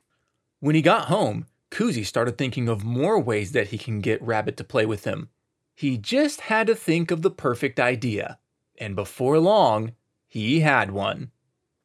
When 0.60 0.75
he 0.75 0.82
got 0.82 1.05
home, 1.05 1.46
Koozy 1.72 2.05
started 2.05 2.38
thinking 2.38 2.67
of 2.67 2.84
more 2.84 3.20
ways 3.20 3.53
that 3.53 3.67
he 3.67 3.77
can 3.77 4.01
get 4.01 4.22
Rabbit 4.22 4.58
to 4.58 4.63
play 4.63 4.86
with 4.86 5.03
him. 5.03 5.29
He 5.74 5.98
just 5.98 6.41
had 6.41 6.67
to 6.67 6.75
think 6.75 7.12
of 7.12 7.22
the 7.22 7.32
perfect 7.32 7.79
idea. 7.79 8.39
And 8.77 8.96
before 8.96 9.39
long, 9.39 9.94
he 10.27 10.62
had 10.62 10.91
one. 10.91 11.32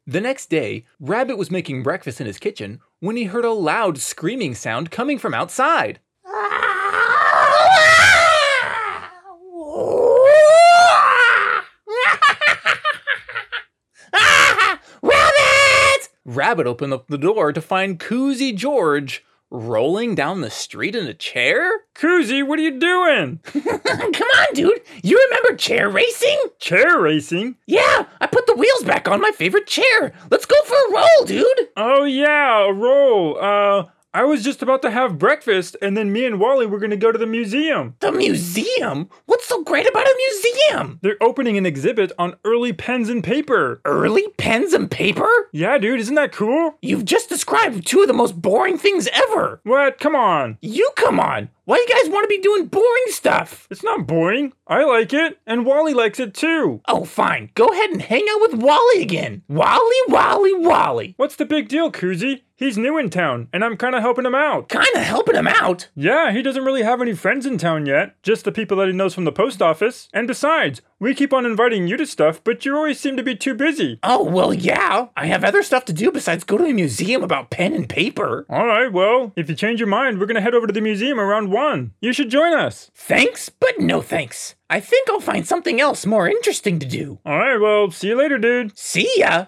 The 0.07 0.21
next 0.21 0.47
day, 0.51 0.85
Rabbit 0.99 1.39
was 1.39 1.51
making 1.51 1.83
breakfast 1.83 2.21
in 2.21 2.27
his 2.27 2.39
kitchen 2.39 2.81
when 3.01 3.17
he 3.17 3.25
heard 3.25 3.45
a 3.45 3.53
loud 3.53 3.99
screaming 3.99 4.55
sound 4.55 4.91
coming 4.91 5.19
from 5.19 5.35
outside. 5.35 6.01
Rabbit! 16.31 16.67
Opened 16.69 16.93
up 16.93 17.09
the 17.09 17.19
door 17.19 17.53
to 17.53 17.61
find 17.61 17.99
Koozy 17.99 18.53
George 18.53 19.25
rolling 19.51 20.15
down 20.15 20.41
the 20.43 20.51
street 20.51 20.95
in 20.95 21.09
a 21.09 21.15
chair? 21.15 21.69
Koozy, 21.95 22.41
what 22.41 22.61
are 22.61 22.63
you 22.63 22.79
doing? 22.79 23.41
Come 23.53 24.29
on, 24.39 24.55
dude. 24.55 24.81
You 25.03 25.19
remember 25.29 25.57
chair 25.57 25.89
racing? 25.89 26.41
Chair 26.61 27.01
racing? 27.01 27.57
Yeah, 27.67 28.07
I 28.21 28.29
put 28.29 28.47
the 28.47 28.55
wheels 28.55 28.85
back 28.85 29.09
on 29.09 29.21
my 29.21 29.33
favorite 29.33 29.67
chair. 29.67 30.13
Let's 30.31 30.47
go 30.47 30.55
for 30.63 30.75
a 30.75 30.93
roll, 30.93 31.27
dude. 31.27 31.69
Oh, 31.77 32.05
yeah, 32.05 32.69
a 32.69 32.73
roll. 32.73 33.37
Uh, 33.41 33.87
I 34.13 34.25
was 34.25 34.43
just 34.43 34.61
about 34.61 34.83
to 34.83 34.91
have 34.91 35.19
breakfast, 35.19 35.77
and 35.81 35.97
then 35.97 36.13
me 36.13 36.25
and 36.25 36.41
Wally 36.41 36.67
were 36.67 36.81
gonna 36.81 36.97
go 36.97 37.13
to 37.13 37.19
the 37.19 37.27
museum. 37.27 37.95
The 38.01 38.11
museum? 38.11 39.09
What's 39.27 39.47
so 39.47 39.63
great 39.63 39.89
about 39.89 40.05
a 40.05 40.17
museum? 40.17 40.99
They're 41.01 41.23
opening 41.23 41.57
an 41.57 41.65
exhibit 41.65 42.11
on 42.19 42.35
early 42.45 42.73
pens 42.73 43.09
and 43.09 43.23
paper. 43.23 43.81
Early 43.85 44.27
pens 44.37 44.73
and 44.73 44.91
paper? 44.91 45.31
Yeah, 45.53 45.79
dude, 45.79 46.01
isn't 46.01 46.17
that 46.17 46.33
cool? 46.33 46.75
You've 46.83 47.05
just 47.05 47.29
described 47.29 47.87
two 47.87 48.03
of 48.03 48.09
the 48.09 48.13
most 48.13 48.43
boring 48.43 48.79
things 48.79 49.09
ever. 49.13 49.61
What? 49.63 50.01
Come 50.01 50.17
on. 50.17 50.59
You 50.61 50.91
come 50.97 51.21
on. 51.21 51.49
Why 51.67 51.77
do 51.77 51.83
you 51.83 52.03
guys 52.03 52.11
want 52.11 52.25
to 52.25 52.29
be 52.29 52.43
doing 52.43 52.67
boring 52.67 53.05
stuff? 53.09 53.69
It's 53.71 53.85
not 53.85 54.09
boring. 54.09 54.53
I 54.67 54.83
like 54.83 55.13
it, 55.13 55.39
and 55.47 55.65
Wally 55.65 55.95
likes 55.95 56.19
it 56.19 56.35
too. 56.35 56.81
Oh, 56.89 57.05
fine. 57.05 57.51
Go 57.55 57.69
ahead 57.69 57.91
and 57.91 58.03
hang 58.03 58.27
out 58.29 58.41
with 58.41 58.55
Wally 58.55 59.03
again. 59.03 59.43
Wally, 59.49 59.97
Wally, 60.09 60.55
Wally. 60.55 61.15
What's 61.17 61.37
the 61.37 61.47
big 61.47 61.69
deal, 61.69 61.93
Koozy? 61.93 62.43
He's 62.61 62.77
new 62.77 62.99
in 62.99 63.09
town, 63.09 63.49
and 63.55 63.65
I'm 63.65 63.79
kinda 63.79 64.03
helping 64.03 64.27
him 64.27 64.35
out. 64.35 64.69
Kinda 64.69 64.99
helping 64.99 65.35
him 65.35 65.49
out. 65.49 65.89
Yeah, 65.97 66.31
he 66.31 66.43
doesn't 66.43 66.63
really 66.63 66.83
have 66.83 67.01
any 67.01 67.15
friends 67.15 67.47
in 67.47 67.57
town 67.57 67.87
yet, 67.87 68.23
just 68.23 68.45
the 68.45 68.53
people 68.53 68.77
that 68.77 68.87
he 68.87 68.93
knows 68.93 69.15
from 69.15 69.25
the 69.25 69.33
post 69.33 69.63
office. 69.63 70.11
And 70.13 70.27
besides, 70.27 70.83
we 70.99 71.15
keep 71.15 71.33
on 71.33 71.47
inviting 71.47 71.87
you 71.89 71.97
to 71.97 72.05
stuff, 72.05 72.45
but 72.45 72.67
you 72.67 72.77
always 72.77 73.01
seem 73.01 73.17
to 73.17 73.23
be 73.23 73.35
too 73.35 73.55
busy. 73.55 73.99
Oh, 74.03 74.23
well, 74.23 74.53
yeah. 74.53 75.07
I 75.17 75.25
have 75.25 75.43
other 75.43 75.63
stuff 75.63 75.87
to 75.87 75.95
do 75.95 76.13
besides 76.13 76.45
go 76.45 76.59
to 76.59 76.67
a 76.67 76.75
museum 76.75 77.23
about 77.23 77.49
pen 77.49 77.73
and 77.73 77.89
paper. 77.89 78.45
Alright, 78.51 78.93
well, 78.93 79.33
if 79.37 79.49
you 79.49 79.55
change 79.55 79.81
your 79.81 79.89
mind, 79.89 80.21
we're 80.21 80.27
gonna 80.27 80.43
head 80.43 80.55
over 80.55 80.67
to 80.67 80.73
the 80.75 80.83
museum 80.83 81.19
around 81.19 81.51
1. 81.51 81.93
You 82.03 82.13
should 82.13 82.29
join 82.29 82.53
us. 82.53 82.91
Thanks, 82.95 83.49
but 83.49 83.81
no 83.81 84.03
thanks. 84.03 84.55
I 84.69 84.81
think 84.81 85.09
I'll 85.09 85.21
find 85.21 85.49
something 85.49 85.81
else 85.81 86.05
more 86.05 86.29
interesting 86.29 86.79
to 86.81 86.87
do. 86.87 87.21
Alright, 87.27 87.59
well, 87.59 87.91
see 87.91 88.09
you 88.09 88.17
later, 88.17 88.37
dude. 88.37 88.77
See 88.77 89.09
ya. 89.17 89.47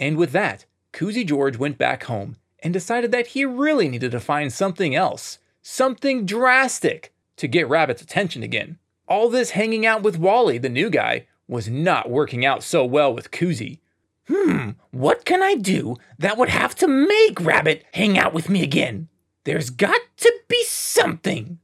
And 0.00 0.16
with 0.16 0.32
that, 0.32 0.66
Koozy 0.92 1.24
George 1.24 1.56
went 1.56 1.78
back 1.78 2.02
home 2.02 2.34
and 2.62 2.72
decided 2.72 3.12
that 3.12 3.28
he 3.28 3.44
really 3.44 3.88
needed 3.88 4.10
to 4.12 4.20
find 4.20 4.52
something 4.52 4.94
else, 4.94 5.38
something 5.62 6.26
drastic, 6.26 7.12
to 7.36 7.48
get 7.48 7.68
Rabbit's 7.68 8.02
attention 8.02 8.42
again. 8.42 8.78
All 9.08 9.28
this 9.28 9.50
hanging 9.50 9.86
out 9.86 10.02
with 10.02 10.18
Wally, 10.18 10.58
the 10.58 10.68
new 10.68 10.90
guy, 10.90 11.26
was 11.48 11.68
not 11.68 12.10
working 12.10 12.44
out 12.44 12.62
so 12.62 12.84
well 12.84 13.12
with 13.12 13.30
Koozy. 13.30 13.80
Hmm, 14.28 14.70
what 14.92 15.24
can 15.24 15.42
I 15.42 15.56
do 15.56 15.96
that 16.18 16.36
would 16.36 16.50
have 16.50 16.74
to 16.76 16.86
make 16.86 17.40
Rabbit 17.40 17.84
hang 17.92 18.16
out 18.16 18.32
with 18.32 18.48
me 18.48 18.62
again? 18.62 19.08
There's 19.44 19.70
got 19.70 20.00
to 20.18 20.32
be 20.48 20.62
something. 20.64 21.58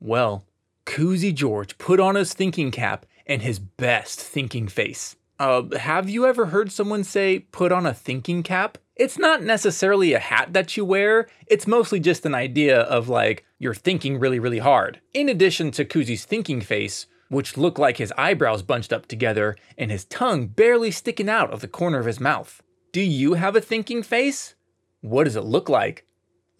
Well, 0.00 0.44
Koozy 0.84 1.32
George 1.32 1.78
put 1.78 2.00
on 2.00 2.16
his 2.16 2.34
thinking 2.34 2.70
cap 2.70 3.06
and 3.26 3.40
his 3.40 3.58
best 3.58 4.20
thinking 4.20 4.68
face. 4.68 5.16
Uh, 5.40 5.62
have 5.78 6.10
you 6.10 6.26
ever 6.26 6.46
heard 6.46 6.70
someone 6.70 7.02
say, 7.02 7.38
put 7.38 7.72
on 7.72 7.86
a 7.86 7.94
thinking 7.94 8.42
cap? 8.42 8.76
It's 8.94 9.18
not 9.18 9.42
necessarily 9.42 10.12
a 10.12 10.18
hat 10.18 10.52
that 10.52 10.76
you 10.76 10.84
wear, 10.84 11.28
it's 11.46 11.66
mostly 11.66 11.98
just 11.98 12.26
an 12.26 12.34
idea 12.34 12.80
of 12.82 13.08
like, 13.08 13.46
you're 13.58 13.72
thinking 13.72 14.20
really, 14.20 14.38
really 14.38 14.58
hard. 14.58 15.00
In 15.14 15.30
addition 15.30 15.70
to 15.70 15.86
Koozy's 15.86 16.26
thinking 16.26 16.60
face, 16.60 17.06
which 17.30 17.56
looked 17.56 17.78
like 17.78 17.96
his 17.96 18.12
eyebrows 18.18 18.60
bunched 18.60 18.92
up 18.92 19.06
together 19.06 19.56
and 19.78 19.90
his 19.90 20.04
tongue 20.04 20.46
barely 20.46 20.90
sticking 20.90 21.30
out 21.30 21.50
of 21.50 21.62
the 21.62 21.68
corner 21.68 21.98
of 21.98 22.04
his 22.04 22.20
mouth. 22.20 22.62
Do 22.92 23.00
you 23.00 23.32
have 23.32 23.56
a 23.56 23.62
thinking 23.62 24.02
face? 24.02 24.56
What 25.00 25.24
does 25.24 25.36
it 25.36 25.44
look 25.44 25.70
like? 25.70 26.04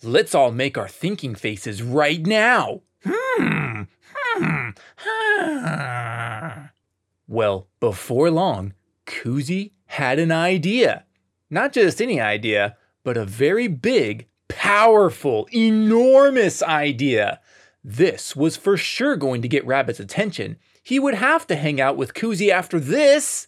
Let's 0.03 0.35
all 0.35 0.53
make 0.53 0.79
our 0.79 0.89
thinking 0.89 1.35
faces 1.35 1.83
right 1.83 2.25
now. 2.25 2.81
Hmm, 3.05 3.83
hmm, 4.15 4.71
hmm. 4.97 5.91
Well, 7.31 7.69
before 7.79 8.29
long, 8.29 8.75
Koozy 9.07 9.73
had 9.87 10.19
an 10.19 10.33
idea. 10.33 11.05
Not 11.49 11.73
just 11.73 12.03
any 12.03 12.21
idea, 12.21 12.77
but 13.05 13.17
a 13.17 13.25
very 13.25 13.69
big, 13.69 14.27
powerful, 14.49 15.47
enormous 15.55 16.61
idea. 16.61 17.39
This 17.85 18.35
was 18.35 18.57
for 18.57 18.77
sure 18.77 19.15
going 19.15 19.43
to 19.43 19.49
get 19.49 19.65
Rabbit's 19.65 20.01
attention. 20.01 20.57
He 20.83 20.99
would 20.99 21.15
have 21.15 21.47
to 21.47 21.55
hang 21.55 21.81
out 21.81 21.97
with 21.97 22.15
Koozy 22.15 22.51
after 22.51 22.81
this. 22.81 23.47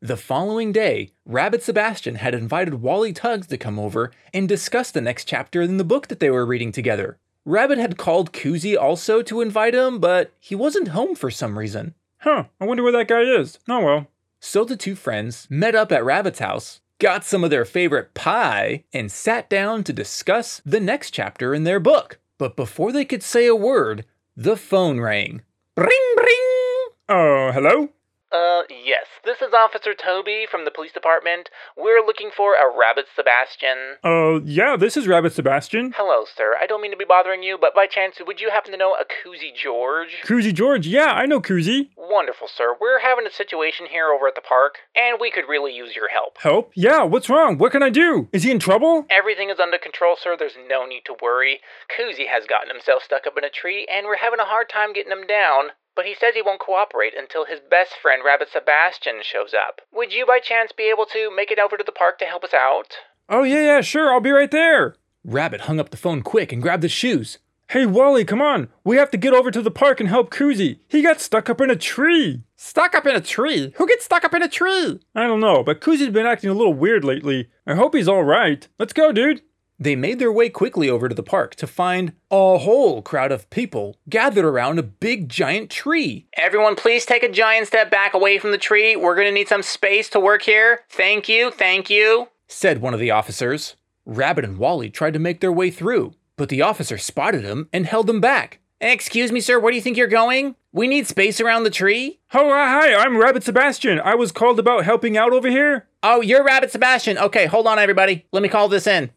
The 0.00 0.16
following 0.16 0.72
day, 0.72 1.12
Rabbit 1.24 1.62
Sebastian 1.62 2.16
had 2.16 2.34
invited 2.34 2.82
Wally 2.82 3.12
Tugs 3.12 3.46
to 3.46 3.56
come 3.56 3.78
over 3.78 4.10
and 4.34 4.48
discuss 4.48 4.90
the 4.90 5.00
next 5.00 5.26
chapter 5.26 5.62
in 5.62 5.76
the 5.76 5.84
book 5.84 6.08
that 6.08 6.18
they 6.18 6.30
were 6.30 6.44
reading 6.44 6.72
together. 6.72 7.18
Rabbit 7.44 7.78
had 7.78 7.96
called 7.96 8.32
Koozy 8.32 8.76
also 8.76 9.22
to 9.22 9.40
invite 9.40 9.76
him, 9.76 10.00
but 10.00 10.32
he 10.40 10.56
wasn't 10.56 10.88
home 10.88 11.14
for 11.14 11.30
some 11.30 11.56
reason. 11.56 11.94
Huh, 12.22 12.44
I 12.60 12.66
wonder 12.66 12.84
where 12.84 12.92
that 12.92 13.08
guy 13.08 13.22
is. 13.22 13.58
Oh 13.68 13.80
well. 13.80 14.06
So 14.38 14.64
the 14.64 14.76
two 14.76 14.94
friends 14.94 15.48
met 15.50 15.74
up 15.74 15.90
at 15.90 16.04
Rabbit's 16.04 16.38
house, 16.38 16.80
got 17.00 17.24
some 17.24 17.42
of 17.42 17.50
their 17.50 17.64
favorite 17.64 18.14
pie, 18.14 18.84
and 18.92 19.10
sat 19.10 19.50
down 19.50 19.82
to 19.82 19.92
discuss 19.92 20.62
the 20.64 20.78
next 20.78 21.10
chapter 21.10 21.52
in 21.52 21.64
their 21.64 21.80
book. 21.80 22.20
But 22.38 22.54
before 22.54 22.92
they 22.92 23.04
could 23.04 23.24
say 23.24 23.46
a 23.46 23.56
word, 23.56 24.04
the 24.36 24.56
phone 24.56 25.00
rang. 25.00 25.42
Bring, 25.74 26.12
bring. 26.14 26.88
Oh, 27.08 27.50
hello? 27.52 27.88
Uh, 28.32 28.62
yes, 28.70 29.04
this 29.24 29.42
is 29.42 29.52
Officer 29.52 29.92
Toby 29.92 30.46
from 30.50 30.64
the 30.64 30.70
police 30.70 30.92
department. 30.92 31.50
We're 31.76 32.04
looking 32.04 32.30
for 32.34 32.54
a 32.54 32.64
Rabbit 32.66 33.04
Sebastian. 33.14 34.00
Uh, 34.02 34.40
yeah, 34.42 34.74
this 34.76 34.96
is 34.96 35.06
Rabbit 35.06 35.34
Sebastian. 35.34 35.92
Hello, 35.94 36.24
sir. 36.24 36.56
I 36.58 36.66
don't 36.66 36.80
mean 36.80 36.92
to 36.92 36.96
be 36.96 37.04
bothering 37.04 37.42
you, 37.42 37.58
but 37.60 37.74
by 37.74 37.86
chance, 37.86 38.16
would 38.24 38.40
you 38.40 38.50
happen 38.50 38.72
to 38.72 38.78
know 38.78 38.94
a 38.94 39.04
Koozy 39.04 39.52
George? 39.54 40.22
Koozy 40.24 40.52
George, 40.54 40.86
yeah, 40.86 41.12
I 41.12 41.26
know 41.26 41.42
Koozy. 41.42 41.90
Wonderful, 41.94 42.48
sir. 42.48 42.74
We're 42.80 43.00
having 43.00 43.26
a 43.26 43.30
situation 43.30 43.86
here 43.90 44.08
over 44.08 44.28
at 44.28 44.34
the 44.34 44.40
park, 44.40 44.76
and 44.96 45.18
we 45.20 45.30
could 45.30 45.44
really 45.46 45.74
use 45.74 45.94
your 45.94 46.08
help. 46.08 46.38
Help? 46.40 46.72
Yeah, 46.74 47.04
what's 47.04 47.28
wrong? 47.28 47.58
What 47.58 47.72
can 47.72 47.82
I 47.82 47.90
do? 47.90 48.30
Is 48.32 48.44
he 48.44 48.50
in 48.50 48.58
trouble? 48.58 49.04
Everything 49.10 49.50
is 49.50 49.60
under 49.60 49.78
control, 49.78 50.16
sir. 50.18 50.36
There's 50.38 50.56
no 50.68 50.86
need 50.86 51.02
to 51.04 51.16
worry. 51.20 51.60
Koozy 51.94 52.28
has 52.28 52.46
gotten 52.46 52.70
himself 52.70 53.02
stuck 53.02 53.26
up 53.26 53.36
in 53.36 53.44
a 53.44 53.50
tree, 53.50 53.86
and 53.92 54.06
we're 54.06 54.16
having 54.16 54.40
a 54.40 54.48
hard 54.48 54.70
time 54.70 54.94
getting 54.94 55.12
him 55.12 55.26
down. 55.26 55.76
But 55.94 56.06
he 56.06 56.14
says 56.14 56.34
he 56.34 56.42
won't 56.42 56.60
cooperate 56.60 57.12
until 57.16 57.44
his 57.44 57.60
best 57.70 57.92
friend, 58.00 58.22
Rabbit 58.24 58.48
Sebastian, 58.52 59.20
shows 59.22 59.52
up. 59.54 59.80
Would 59.92 60.12
you 60.12 60.24
by 60.26 60.40
chance 60.42 60.72
be 60.72 60.90
able 60.90 61.06
to 61.06 61.30
make 61.34 61.50
it 61.50 61.58
over 61.58 61.76
to 61.76 61.84
the 61.84 61.92
park 61.92 62.18
to 62.20 62.24
help 62.24 62.44
us 62.44 62.54
out? 62.54 62.96
Oh, 63.28 63.42
yeah, 63.42 63.60
yeah, 63.60 63.80
sure, 63.82 64.10
I'll 64.12 64.20
be 64.20 64.30
right 64.30 64.50
there. 64.50 64.96
Rabbit 65.24 65.62
hung 65.62 65.78
up 65.78 65.90
the 65.90 65.96
phone 65.96 66.22
quick 66.22 66.52
and 66.52 66.62
grabbed 66.62 66.82
his 66.82 66.92
shoes. 66.92 67.38
Hey, 67.68 67.86
Wally, 67.86 68.24
come 68.24 68.42
on. 68.42 68.68
We 68.84 68.96
have 68.96 69.10
to 69.12 69.16
get 69.16 69.32
over 69.32 69.50
to 69.50 69.62
the 69.62 69.70
park 69.70 70.00
and 70.00 70.08
help 70.08 70.30
Koozy. 70.30 70.80
He 70.88 71.00
got 71.00 71.20
stuck 71.20 71.48
up 71.48 71.60
in 71.60 71.70
a 71.70 71.76
tree. 71.76 72.42
Stuck 72.56 72.94
up 72.94 73.06
in 73.06 73.14
a 73.16 73.20
tree? 73.20 73.72
Who 73.76 73.86
gets 73.86 74.04
stuck 74.04 74.24
up 74.24 74.34
in 74.34 74.42
a 74.42 74.48
tree? 74.48 75.00
I 75.14 75.26
don't 75.26 75.40
know, 75.40 75.62
but 75.62 75.80
Koozy's 75.80 76.10
been 76.10 76.26
acting 76.26 76.50
a 76.50 76.54
little 76.54 76.74
weird 76.74 77.02
lately. 77.02 77.48
I 77.66 77.74
hope 77.74 77.94
he's 77.94 78.08
all 78.08 78.24
right. 78.24 78.66
Let's 78.78 78.92
go, 78.92 79.10
dude. 79.12 79.40
They 79.82 79.96
made 79.96 80.20
their 80.20 80.30
way 80.30 80.48
quickly 80.48 80.88
over 80.88 81.08
to 81.08 81.14
the 81.14 81.24
park 81.24 81.56
to 81.56 81.66
find 81.66 82.12
a 82.30 82.58
whole 82.58 83.02
crowd 83.02 83.32
of 83.32 83.50
people 83.50 83.96
gathered 84.08 84.44
around 84.44 84.78
a 84.78 84.84
big 84.84 85.28
giant 85.28 85.70
tree. 85.70 86.28
Everyone, 86.34 86.76
please 86.76 87.04
take 87.04 87.24
a 87.24 87.28
giant 87.28 87.66
step 87.66 87.90
back 87.90 88.14
away 88.14 88.38
from 88.38 88.52
the 88.52 88.58
tree. 88.58 88.94
We're 88.94 89.16
gonna 89.16 89.32
need 89.32 89.48
some 89.48 89.64
space 89.64 90.08
to 90.10 90.20
work 90.20 90.42
here. 90.42 90.82
Thank 90.88 91.28
you, 91.28 91.50
thank 91.50 91.90
you. 91.90 92.28
said 92.46 92.80
one 92.80 92.94
of 92.94 93.00
the 93.00 93.10
officers. 93.10 93.74
Rabbit 94.06 94.44
and 94.44 94.56
Wally 94.56 94.88
tried 94.88 95.14
to 95.14 95.18
make 95.18 95.40
their 95.40 95.50
way 95.50 95.68
through, 95.68 96.12
but 96.36 96.48
the 96.48 96.62
officer 96.62 96.96
spotted 96.96 97.42
them 97.42 97.68
and 97.72 97.84
held 97.84 98.06
them 98.06 98.20
back. 98.20 98.60
Excuse 98.80 99.32
me, 99.32 99.40
sir, 99.40 99.58
where 99.58 99.72
do 99.72 99.76
you 99.76 99.82
think 99.82 99.96
you're 99.96 100.06
going? 100.06 100.54
We 100.72 100.86
need 100.86 101.08
space 101.08 101.40
around 101.40 101.64
the 101.64 101.70
tree. 101.70 102.20
Oh, 102.32 102.50
uh, 102.50 102.68
hi, 102.68 102.94
I'm 102.94 103.16
Rabbit 103.16 103.42
Sebastian. 103.42 103.98
I 103.98 104.14
was 104.14 104.30
called 104.30 104.60
about 104.60 104.84
helping 104.84 105.16
out 105.16 105.32
over 105.32 105.50
here. 105.50 105.88
Oh, 106.04 106.20
you're 106.20 106.44
Rabbit 106.44 106.70
Sebastian. 106.70 107.18
Okay, 107.18 107.46
hold 107.46 107.66
on, 107.66 107.80
everybody. 107.80 108.26
Let 108.30 108.44
me 108.44 108.48
call 108.48 108.68
this 108.68 108.86
in. 108.86 109.10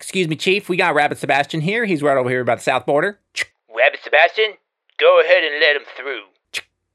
Excuse 0.00 0.28
me, 0.28 0.34
Chief. 0.34 0.70
We 0.70 0.78
got 0.78 0.94
Rabbit 0.94 1.18
Sebastian 1.18 1.60
here. 1.60 1.84
He's 1.84 2.02
right 2.02 2.16
over 2.16 2.30
here 2.30 2.42
by 2.42 2.54
the 2.54 2.62
south 2.62 2.86
border. 2.86 3.20
Rabbit 3.68 4.00
Sebastian, 4.02 4.54
go 4.98 5.20
ahead 5.20 5.44
and 5.44 5.60
let 5.60 5.76
him 5.76 5.82
through. 5.94 6.22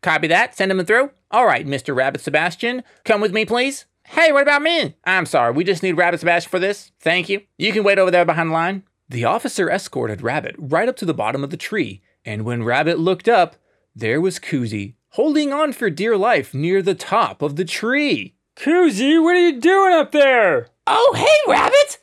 Copy 0.02 0.26
that. 0.26 0.56
Send 0.56 0.72
him 0.72 0.84
through. 0.84 1.12
All 1.30 1.46
right, 1.46 1.68
Mr. 1.68 1.96
Rabbit 1.96 2.22
Sebastian. 2.22 2.84
Come 3.04 3.22
with 3.22 3.32
me, 3.32 3.46
please. 3.46 3.86
Hey, 4.06 4.32
what 4.32 4.42
about 4.42 4.64
me? 4.64 4.96
I'm 5.04 5.28
sorry. 5.28 5.54
We 5.54 5.64
just 5.64 5.84
need 5.84 5.94
Rabbit 5.94 6.20
Sebastian 6.20 6.50
for 6.50 6.58
this. 6.58 6.94
Thank 7.00 7.30
you. 7.30 7.42
You 7.60 7.72
can 7.72 7.84
wait 7.84 8.00
over 8.00 8.10
there 8.10 8.26
behind 8.26 8.50
the 8.50 8.54
line. 8.54 8.84
The 9.08 9.26
officer 9.26 9.70
escorted 9.70 10.24
Rabbit 10.24 10.56
right 10.58 10.90
up 10.90 10.96
to 10.98 11.06
the 11.06 11.14
bottom 11.14 11.44
of 11.44 11.52
the 11.52 11.58
tree, 11.58 12.02
and 12.26 12.44
when 12.44 12.64
Rabbit 12.64 12.98
looked 12.98 13.30
up, 13.30 13.56
there 13.96 14.20
was 14.20 14.40
Koozy 14.40 14.96
holding 15.10 15.54
on 15.54 15.74
for 15.74 15.92
dear 15.92 16.18
life 16.18 16.56
near 16.56 16.82
the 16.82 16.96
top 16.96 17.44
of 17.44 17.56
the 17.56 17.66
tree. 17.66 18.36
Koozy, 18.56 19.22
what 19.22 19.36
are 19.36 19.48
you 19.48 19.62
doing 19.62 19.94
up 19.94 20.12
there? 20.12 20.70
Oh, 20.88 21.14
hey, 21.16 21.52
Rabbit. 21.52 22.00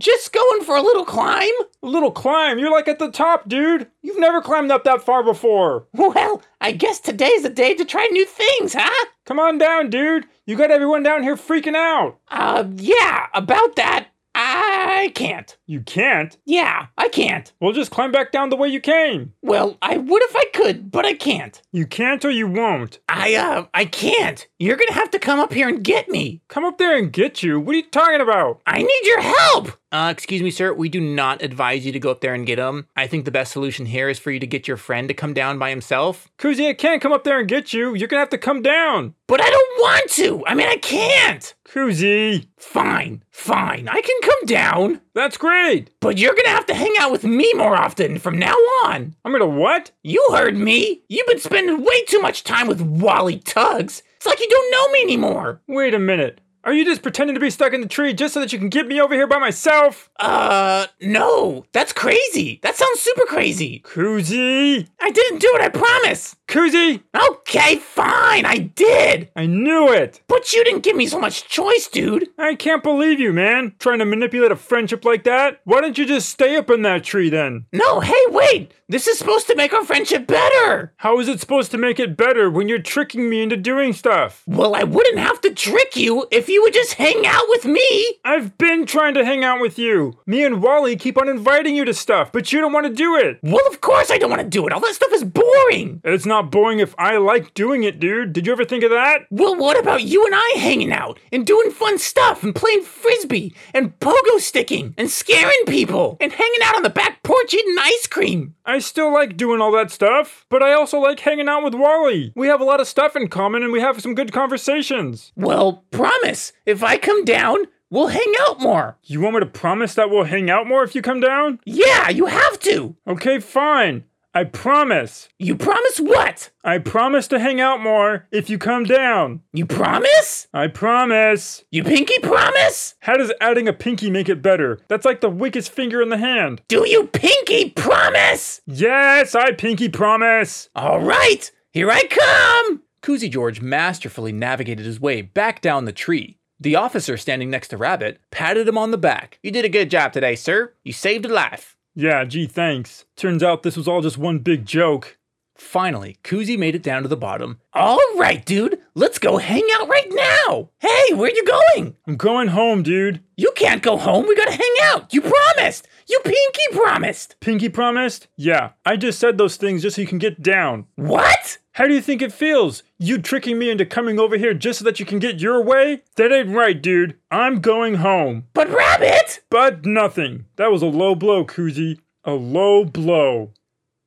Just 0.00 0.32
going 0.32 0.62
for 0.62 0.76
a 0.76 0.82
little 0.82 1.04
climb. 1.04 1.52
A 1.82 1.86
little 1.86 2.10
climb. 2.10 2.58
You're 2.58 2.72
like 2.72 2.88
at 2.88 2.98
the 2.98 3.10
top, 3.10 3.46
dude. 3.46 3.86
You've 4.00 4.18
never 4.18 4.40
climbed 4.40 4.70
up 4.72 4.82
that 4.84 5.02
far 5.02 5.22
before. 5.22 5.86
Well, 5.92 6.42
I 6.58 6.72
guess 6.72 7.00
today's 7.00 7.42
the 7.42 7.50
day 7.50 7.74
to 7.74 7.84
try 7.84 8.06
new 8.06 8.24
things, 8.24 8.72
huh? 8.76 9.06
Come 9.26 9.38
on 9.38 9.58
down, 9.58 9.90
dude. 9.90 10.24
You 10.46 10.56
got 10.56 10.70
everyone 10.70 11.02
down 11.02 11.22
here 11.22 11.36
freaking 11.36 11.76
out. 11.76 12.18
Uh, 12.28 12.64
yeah, 12.76 13.26
about 13.34 13.76
that, 13.76 14.08
I 14.34 15.12
can't. 15.14 15.56
You 15.66 15.80
can't. 15.80 16.36
Yeah, 16.46 16.86
I 16.96 17.08
can't. 17.08 17.52
Well, 17.60 17.72
just 17.72 17.90
climb 17.90 18.10
back 18.10 18.32
down 18.32 18.48
the 18.48 18.56
way 18.56 18.68
you 18.68 18.80
came. 18.80 19.34
Well, 19.42 19.76
I 19.82 19.98
would 19.98 20.22
if 20.22 20.34
I 20.34 20.44
could, 20.54 20.90
but 20.90 21.04
I 21.04 21.12
can't. 21.12 21.60
You 21.72 21.86
can't 21.86 22.24
or 22.24 22.30
you 22.30 22.46
won't. 22.48 23.00
I, 23.08 23.34
uh, 23.34 23.66
I 23.74 23.84
can't. 23.84 24.48
You're 24.58 24.76
gonna 24.76 24.94
have 24.94 25.10
to 25.10 25.18
come 25.18 25.40
up 25.40 25.52
here 25.52 25.68
and 25.68 25.84
get 25.84 26.08
me. 26.08 26.40
Come 26.48 26.64
up 26.64 26.78
there 26.78 26.96
and 26.96 27.12
get 27.12 27.42
you. 27.42 27.60
What 27.60 27.74
are 27.74 27.78
you 27.78 27.90
talking 27.90 28.20
about? 28.22 28.62
I 28.66 28.78
need 28.78 29.02
your 29.04 29.20
help. 29.20 29.72
Uh, 29.92 30.08
excuse 30.12 30.40
me, 30.40 30.50
sir. 30.50 30.72
We 30.72 30.88
do 30.88 31.00
not 31.00 31.42
advise 31.42 31.84
you 31.84 31.90
to 31.90 31.98
go 31.98 32.10
up 32.10 32.20
there 32.20 32.34
and 32.34 32.46
get 32.46 32.58
him. 32.60 32.86
I 32.96 33.08
think 33.08 33.24
the 33.24 33.32
best 33.32 33.52
solution 33.52 33.86
here 33.86 34.08
is 34.08 34.20
for 34.20 34.30
you 34.30 34.38
to 34.38 34.46
get 34.46 34.68
your 34.68 34.76
friend 34.76 35.08
to 35.08 35.14
come 35.14 35.34
down 35.34 35.58
by 35.58 35.70
himself. 35.70 36.30
Koozy, 36.38 36.68
I 36.68 36.74
can't 36.74 37.02
come 37.02 37.12
up 37.12 37.24
there 37.24 37.40
and 37.40 37.48
get 37.48 37.72
you. 37.72 37.94
You're 37.94 38.06
gonna 38.06 38.20
have 38.20 38.30
to 38.30 38.38
come 38.38 38.62
down. 38.62 39.14
But 39.26 39.40
I 39.40 39.50
don't 39.50 39.80
want 39.80 40.10
to. 40.12 40.46
I 40.46 40.54
mean, 40.54 40.68
I 40.68 40.76
can't. 40.76 41.54
Koozy. 41.64 42.46
Fine, 42.56 43.24
fine. 43.30 43.88
I 43.88 44.00
can 44.00 44.20
come 44.22 44.46
down. 44.46 45.00
That's 45.14 45.36
great. 45.36 45.90
But 46.00 46.18
you're 46.18 46.34
gonna 46.34 46.48
have 46.50 46.66
to 46.66 46.74
hang 46.74 46.94
out 47.00 47.10
with 47.10 47.24
me 47.24 47.52
more 47.54 47.76
often 47.76 48.18
from 48.18 48.38
now 48.38 48.54
on. 48.84 49.16
I'm 49.24 49.32
gonna 49.32 49.46
what? 49.46 49.90
You 50.04 50.24
heard 50.30 50.56
me. 50.56 51.02
You've 51.08 51.26
been 51.26 51.40
spending 51.40 51.84
way 51.84 52.04
too 52.04 52.20
much 52.20 52.44
time 52.44 52.68
with 52.68 52.80
Wally 52.80 53.38
Tugs. 53.40 54.04
It's 54.16 54.26
like 54.26 54.38
you 54.38 54.48
don't 54.48 54.70
know 54.70 54.92
me 54.92 55.02
anymore. 55.02 55.62
Wait 55.66 55.94
a 55.94 55.98
minute. 55.98 56.40
Are 56.62 56.74
you 56.74 56.84
just 56.84 57.02
pretending 57.02 57.34
to 57.34 57.40
be 57.40 57.48
stuck 57.48 57.72
in 57.72 57.80
the 57.80 57.88
tree 57.88 58.12
just 58.12 58.34
so 58.34 58.40
that 58.40 58.52
you 58.52 58.58
can 58.58 58.68
get 58.68 58.86
me 58.86 59.00
over 59.00 59.14
here 59.14 59.26
by 59.26 59.38
myself? 59.38 60.10
Uh, 60.18 60.86
no. 61.00 61.64
That's 61.72 61.92
crazy. 61.94 62.60
That 62.62 62.76
sounds 62.76 63.00
super 63.00 63.24
crazy. 63.24 63.80
Koozy. 63.80 64.86
I 65.00 65.10
didn't 65.10 65.38
do 65.38 65.50
it, 65.54 65.62
I 65.62 65.68
promise. 65.70 66.36
Koozy. 66.50 67.00
Okay, 67.14 67.76
fine. 67.76 68.44
I 68.44 68.58
did. 68.58 69.30
I 69.36 69.46
knew 69.46 69.92
it. 69.92 70.20
But 70.26 70.52
you 70.52 70.64
didn't 70.64 70.82
give 70.82 70.96
me 70.96 71.06
so 71.06 71.20
much 71.20 71.46
choice, 71.46 71.86
dude. 71.86 72.28
I 72.36 72.56
can't 72.56 72.82
believe 72.82 73.20
you, 73.20 73.32
man. 73.32 73.76
Trying 73.78 74.00
to 74.00 74.04
manipulate 74.04 74.50
a 74.50 74.56
friendship 74.56 75.04
like 75.04 75.22
that? 75.24 75.60
Why 75.62 75.80
don't 75.80 75.96
you 75.96 76.04
just 76.04 76.28
stay 76.28 76.56
up 76.56 76.68
in 76.68 76.82
that 76.82 77.04
tree 77.04 77.30
then? 77.30 77.66
No, 77.72 78.00
hey, 78.00 78.24
wait. 78.30 78.72
This 78.88 79.06
is 79.06 79.20
supposed 79.20 79.46
to 79.46 79.54
make 79.54 79.72
our 79.72 79.84
friendship 79.84 80.26
better. 80.26 80.92
How 80.96 81.20
is 81.20 81.28
it 81.28 81.38
supposed 81.38 81.70
to 81.70 81.78
make 81.78 82.00
it 82.00 82.16
better 82.16 82.50
when 82.50 82.68
you're 82.68 82.82
tricking 82.82 83.30
me 83.30 83.40
into 83.40 83.56
doing 83.56 83.92
stuff? 83.92 84.42
Well, 84.48 84.74
I 84.74 84.82
wouldn't 84.82 85.20
have 85.20 85.40
to 85.42 85.54
trick 85.54 85.94
you 85.94 86.26
if 86.32 86.48
you 86.48 86.60
would 86.62 86.74
just 86.74 86.94
hang 86.94 87.24
out 87.24 87.44
with 87.48 87.64
me. 87.66 88.18
I've 88.24 88.58
been 88.58 88.86
trying 88.86 89.14
to 89.14 89.24
hang 89.24 89.44
out 89.44 89.60
with 89.60 89.78
you. 89.78 90.18
Me 90.26 90.44
and 90.44 90.60
Wally 90.60 90.96
keep 90.96 91.16
on 91.16 91.28
inviting 91.28 91.76
you 91.76 91.84
to 91.84 91.94
stuff, 91.94 92.32
but 92.32 92.52
you 92.52 92.60
don't 92.60 92.72
want 92.72 92.86
to 92.86 92.92
do 92.92 93.14
it. 93.14 93.38
Well, 93.44 93.64
of 93.68 93.80
course 93.80 94.10
I 94.10 94.18
don't 94.18 94.30
want 94.30 94.42
to 94.42 94.48
do 94.48 94.66
it. 94.66 94.72
All 94.72 94.80
that 94.80 94.94
stuff 94.96 95.12
is 95.12 95.22
boring. 95.22 96.00
It's 96.02 96.26
not 96.26 96.39
boring 96.42 96.78
if 96.78 96.94
I 96.98 97.16
like 97.18 97.54
doing 97.54 97.82
it, 97.84 98.00
dude. 98.00 98.32
Did 98.32 98.46
you 98.46 98.52
ever 98.52 98.64
think 98.64 98.84
of 98.84 98.90
that? 98.90 99.26
Well, 99.30 99.56
what 99.56 99.78
about 99.78 100.02
you 100.02 100.24
and 100.24 100.34
I 100.34 100.54
hanging 100.56 100.92
out 100.92 101.18
and 101.32 101.46
doing 101.46 101.70
fun 101.70 101.98
stuff 101.98 102.42
and 102.42 102.54
playing 102.54 102.82
frisbee 102.82 103.54
and 103.74 103.98
pogo 104.00 104.38
sticking 104.38 104.94
and 104.96 105.10
scaring 105.10 105.64
people 105.66 106.16
and 106.20 106.32
hanging 106.32 106.60
out 106.64 106.76
on 106.76 106.82
the 106.82 106.90
back 106.90 107.22
porch 107.22 107.52
eating 107.54 107.76
ice 107.78 108.06
cream? 108.06 108.54
I 108.64 108.78
still 108.78 109.12
like 109.12 109.36
doing 109.36 109.60
all 109.60 109.72
that 109.72 109.90
stuff, 109.90 110.46
but 110.48 110.62
I 110.62 110.72
also 110.72 110.98
like 110.98 111.20
hanging 111.20 111.48
out 111.48 111.64
with 111.64 111.74
Wally. 111.74 112.32
We 112.36 112.48
have 112.48 112.60
a 112.60 112.64
lot 112.64 112.80
of 112.80 112.88
stuff 112.88 113.16
in 113.16 113.28
common 113.28 113.62
and 113.62 113.72
we 113.72 113.80
have 113.80 114.00
some 114.00 114.14
good 114.14 114.32
conversations. 114.32 115.32
Well, 115.36 115.84
promise. 115.90 116.52
If 116.66 116.82
I 116.82 116.96
come 116.96 117.24
down, 117.24 117.66
we'll 117.90 118.08
hang 118.08 118.32
out 118.42 118.60
more. 118.60 118.96
You 119.04 119.20
want 119.20 119.34
me 119.34 119.40
to 119.40 119.46
promise 119.46 119.94
that 119.94 120.10
we'll 120.10 120.24
hang 120.24 120.48
out 120.48 120.66
more 120.66 120.84
if 120.84 120.94
you 120.94 121.02
come 121.02 121.20
down? 121.20 121.60
Yeah, 121.64 122.08
you 122.08 122.26
have 122.26 122.58
to. 122.60 122.96
Okay, 123.06 123.38
fine. 123.40 124.04
I 124.32 124.44
promise. 124.44 125.28
You 125.40 125.56
promise 125.56 125.98
what? 125.98 126.50
I 126.62 126.78
promise 126.78 127.26
to 127.28 127.40
hang 127.40 127.60
out 127.60 127.80
more 127.80 128.28
if 128.30 128.48
you 128.48 128.58
come 128.58 128.84
down. 128.84 129.40
You 129.52 129.66
promise? 129.66 130.46
I 130.54 130.68
promise. 130.68 131.64
You 131.72 131.82
pinky 131.82 132.16
promise? 132.20 132.94
How 133.00 133.16
does 133.16 133.32
adding 133.40 133.66
a 133.66 133.72
pinky 133.72 134.08
make 134.08 134.28
it 134.28 134.40
better? 134.40 134.78
That's 134.86 135.04
like 135.04 135.20
the 135.20 135.28
weakest 135.28 135.72
finger 135.72 136.00
in 136.00 136.10
the 136.10 136.16
hand. 136.16 136.62
Do 136.68 136.88
you 136.88 137.08
pinky 137.08 137.70
promise? 137.70 138.60
Yes, 138.66 139.34
I 139.34 139.50
pinky 139.50 139.88
promise. 139.88 140.68
All 140.76 141.00
right, 141.00 141.50
here 141.72 141.90
I 141.90 142.04
come. 142.04 142.82
Koozy 143.02 143.28
George 143.28 143.60
masterfully 143.60 144.30
navigated 144.30 144.86
his 144.86 145.00
way 145.00 145.22
back 145.22 145.60
down 145.60 145.86
the 145.86 145.92
tree. 145.92 146.38
The 146.60 146.76
officer 146.76 147.16
standing 147.16 147.50
next 147.50 147.68
to 147.68 147.76
Rabbit 147.76 148.20
patted 148.30 148.68
him 148.68 148.78
on 148.78 148.92
the 148.92 148.98
back. 148.98 149.40
You 149.42 149.50
did 149.50 149.64
a 149.64 149.70
good 149.70 149.90
job 149.90 150.12
today, 150.12 150.36
sir. 150.36 150.74
You 150.84 150.92
saved 150.92 151.24
a 151.24 151.28
life. 151.28 151.74
Yeah, 152.00 152.24
gee, 152.24 152.46
thanks. 152.46 153.04
Turns 153.14 153.42
out 153.42 153.62
this 153.62 153.76
was 153.76 153.86
all 153.86 154.00
just 154.00 154.16
one 154.16 154.38
big 154.38 154.64
joke. 154.64 155.18
Finally, 155.60 156.16
Koozy 156.24 156.56
made 156.56 156.74
it 156.74 156.82
down 156.82 157.02
to 157.02 157.08
the 157.08 157.16
bottom. 157.16 157.60
All 157.74 158.00
right, 158.16 158.44
dude. 158.44 158.80
Let's 158.94 159.18
go 159.18 159.36
hang 159.36 159.62
out 159.74 159.88
right 159.88 160.08
now. 160.08 160.70
Hey, 160.78 161.14
where 161.14 161.30
you 161.30 161.44
going? 161.44 161.96
I'm 162.08 162.16
going 162.16 162.48
home, 162.48 162.82
dude. 162.82 163.20
You 163.36 163.52
can't 163.54 163.82
go 163.82 163.96
home. 163.98 164.26
We 164.26 164.34
gotta 164.34 164.52
hang 164.52 164.74
out. 164.84 165.12
You 165.12 165.20
promised. 165.20 165.86
You 166.08 166.18
pinky 166.24 166.62
promised. 166.72 167.36
Pinky 167.40 167.68
promised? 167.68 168.26
Yeah, 168.36 168.70
I 168.84 168.96
just 168.96 169.20
said 169.20 169.36
those 169.36 169.56
things 169.56 169.82
just 169.82 169.96
so 169.96 170.02
you 170.02 170.08
can 170.08 170.18
get 170.18 170.42
down. 170.42 170.86
What? 170.96 171.58
How 171.72 171.86
do 171.86 171.94
you 171.94 172.00
think 172.00 172.22
it 172.22 172.32
feels? 172.32 172.82
You 172.98 173.18
tricking 173.18 173.58
me 173.58 173.70
into 173.70 173.86
coming 173.86 174.18
over 174.18 174.36
here 174.38 174.54
just 174.54 174.80
so 174.80 174.84
that 174.86 174.98
you 174.98 175.06
can 175.06 175.18
get 175.18 175.40
your 175.40 175.62
way? 175.62 176.02
That 176.16 176.32
ain't 176.32 176.56
right, 176.56 176.80
dude. 176.80 177.16
I'm 177.30 177.60
going 177.60 177.96
home. 177.96 178.46
But 178.54 178.70
Rabbit! 178.70 179.40
But 179.50 179.84
nothing. 179.84 180.46
That 180.56 180.72
was 180.72 180.82
a 180.82 180.86
low 180.86 181.14
blow, 181.14 181.44
Koozy. 181.44 182.00
A 182.24 182.32
low 182.32 182.84
blow. 182.84 183.52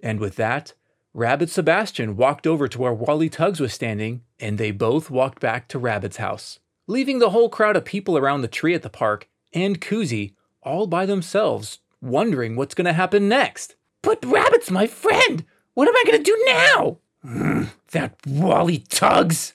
And 0.02 0.20
with 0.20 0.36
that, 0.36 0.74
Rabbit 1.16 1.52
Sebastian 1.52 2.18
walked 2.18 2.48
over 2.48 2.68
to 2.68 2.80
where 2.80 2.94
Wally 2.94 3.30
Tugs 3.30 3.60
was 3.60 3.72
standing, 3.72 4.22
and 4.40 4.58
they 4.58 4.72
both 4.72 5.12
walked 5.12 5.40
back 5.40 5.68
to 5.68 5.78
Rabbit's 5.78 6.18
house, 6.18 6.60
leaving 6.88 7.20
the 7.20 7.30
whole 7.30 7.50
crowd 7.50 7.76
of 7.76 7.86
people 7.86 8.18
around 8.18 8.42
the 8.42 8.48
tree 8.48 8.74
at 8.74 8.82
the 8.82 8.90
park 8.90 9.30
and 9.54 9.80
Koozy 9.80 10.34
all 10.64 10.88
by 10.88 11.06
themselves, 11.06 11.80
wondering 12.02 12.56
what's 12.56 12.74
going 12.74 12.86
to 12.86 12.94
happen 12.94 13.30
next. 13.30 13.76
But 14.02 14.26
Rabbit's 14.26 14.72
my 14.72 14.88
friend. 14.88 15.46
What 15.76 15.88
am 15.88 15.96
I 15.96 16.04
gonna 16.06 16.24
do 16.24 16.44
now? 16.46 16.98
That 17.92 18.16
Wally 18.26 18.80
Tugs! 18.90 19.54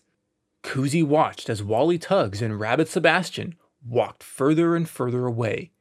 Koozy 0.62 1.02
watched 1.02 1.50
as 1.50 1.62
Wally 1.62 1.98
Tugs 1.98 2.40
and 2.40 2.60
Rabbit 2.60 2.88
Sebastian 2.88 3.56
walked 3.84 4.22
further 4.22 4.76
and 4.76 4.88
further 4.88 5.26
away. 5.26 5.72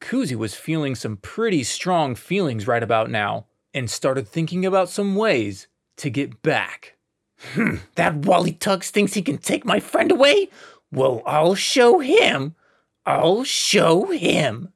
Koozy 0.00 0.36
was 0.36 0.54
feeling 0.54 0.94
some 0.94 1.16
pretty 1.16 1.64
strong 1.64 2.14
feelings 2.14 2.68
right 2.68 2.82
about 2.82 3.10
now 3.10 3.46
and 3.74 3.90
started 3.90 4.28
thinking 4.28 4.64
about 4.64 4.88
some 4.88 5.16
ways 5.16 5.66
to 5.96 6.08
get 6.08 6.40
back. 6.42 6.96
Hmm, 7.52 7.76
that 7.96 8.14
Wally 8.14 8.52
Tugs 8.52 8.90
thinks 8.90 9.14
he 9.14 9.22
can 9.22 9.38
take 9.38 9.64
my 9.64 9.80
friend 9.80 10.10
away? 10.10 10.48
Well, 10.90 11.22
I'll 11.26 11.56
show 11.56 11.98
him. 11.98 12.54
I'll 13.04 13.44
show 13.44 14.06
him. 14.06 14.72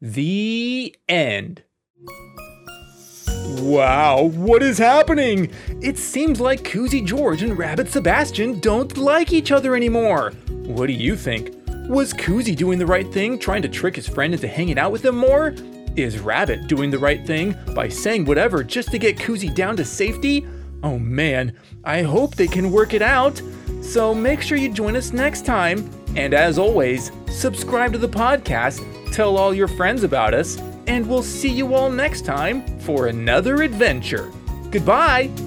The 0.00 0.94
end. 1.08 1.64
Wow, 3.60 4.30
what 4.34 4.62
is 4.62 4.78
happening? 4.78 5.50
It 5.82 5.98
seems 5.98 6.40
like 6.40 6.62
Koozy 6.64 7.04
George 7.04 7.42
and 7.42 7.58
Rabbit 7.58 7.88
Sebastian 7.88 8.60
don't 8.60 8.96
like 8.96 9.32
each 9.32 9.50
other 9.50 9.74
anymore. 9.74 10.32
What 10.48 10.86
do 10.86 10.92
you 10.92 11.16
think? 11.16 11.54
Was 11.88 12.12
Koozy 12.12 12.54
doing 12.54 12.78
the 12.78 12.86
right 12.86 13.10
thing, 13.12 13.38
trying 13.38 13.62
to 13.62 13.68
trick 13.68 13.96
his 13.96 14.08
friend 14.08 14.34
into 14.34 14.48
hanging 14.48 14.78
out 14.78 14.92
with 14.92 15.04
him 15.04 15.16
more? 15.16 15.54
Is 15.96 16.18
Rabbit 16.18 16.66
doing 16.66 16.90
the 16.90 16.98
right 16.98 17.26
thing 17.26 17.56
by 17.74 17.88
saying 17.88 18.26
whatever 18.26 18.62
just 18.62 18.90
to 18.90 18.98
get 18.98 19.18
Koozy 19.18 19.48
down 19.48 19.76
to 19.76 19.84
safety? 19.84 20.46
Oh 20.82 20.98
man, 20.98 21.56
I 21.84 22.02
hope 22.02 22.34
they 22.34 22.46
can 22.46 22.70
work 22.70 22.92
it 22.92 23.00
out. 23.00 23.40
So 23.80 24.14
make 24.14 24.42
sure 24.42 24.58
you 24.58 24.70
join 24.70 24.94
us 24.94 25.14
next 25.14 25.46
time. 25.46 25.90
And 26.14 26.34
as 26.34 26.58
always, 26.58 27.12
subscribe 27.30 27.92
to 27.92 27.98
the 27.98 28.08
podcast, 28.08 28.82
tell 29.12 29.38
all 29.38 29.54
your 29.54 29.68
friends 29.68 30.02
about 30.02 30.34
us, 30.34 30.58
and 30.86 31.06
we'll 31.08 31.22
see 31.22 31.50
you 31.50 31.74
all 31.74 31.90
next 31.90 32.26
time 32.26 32.78
for 32.80 33.06
another 33.06 33.62
adventure. 33.62 34.30
Goodbye! 34.70 35.45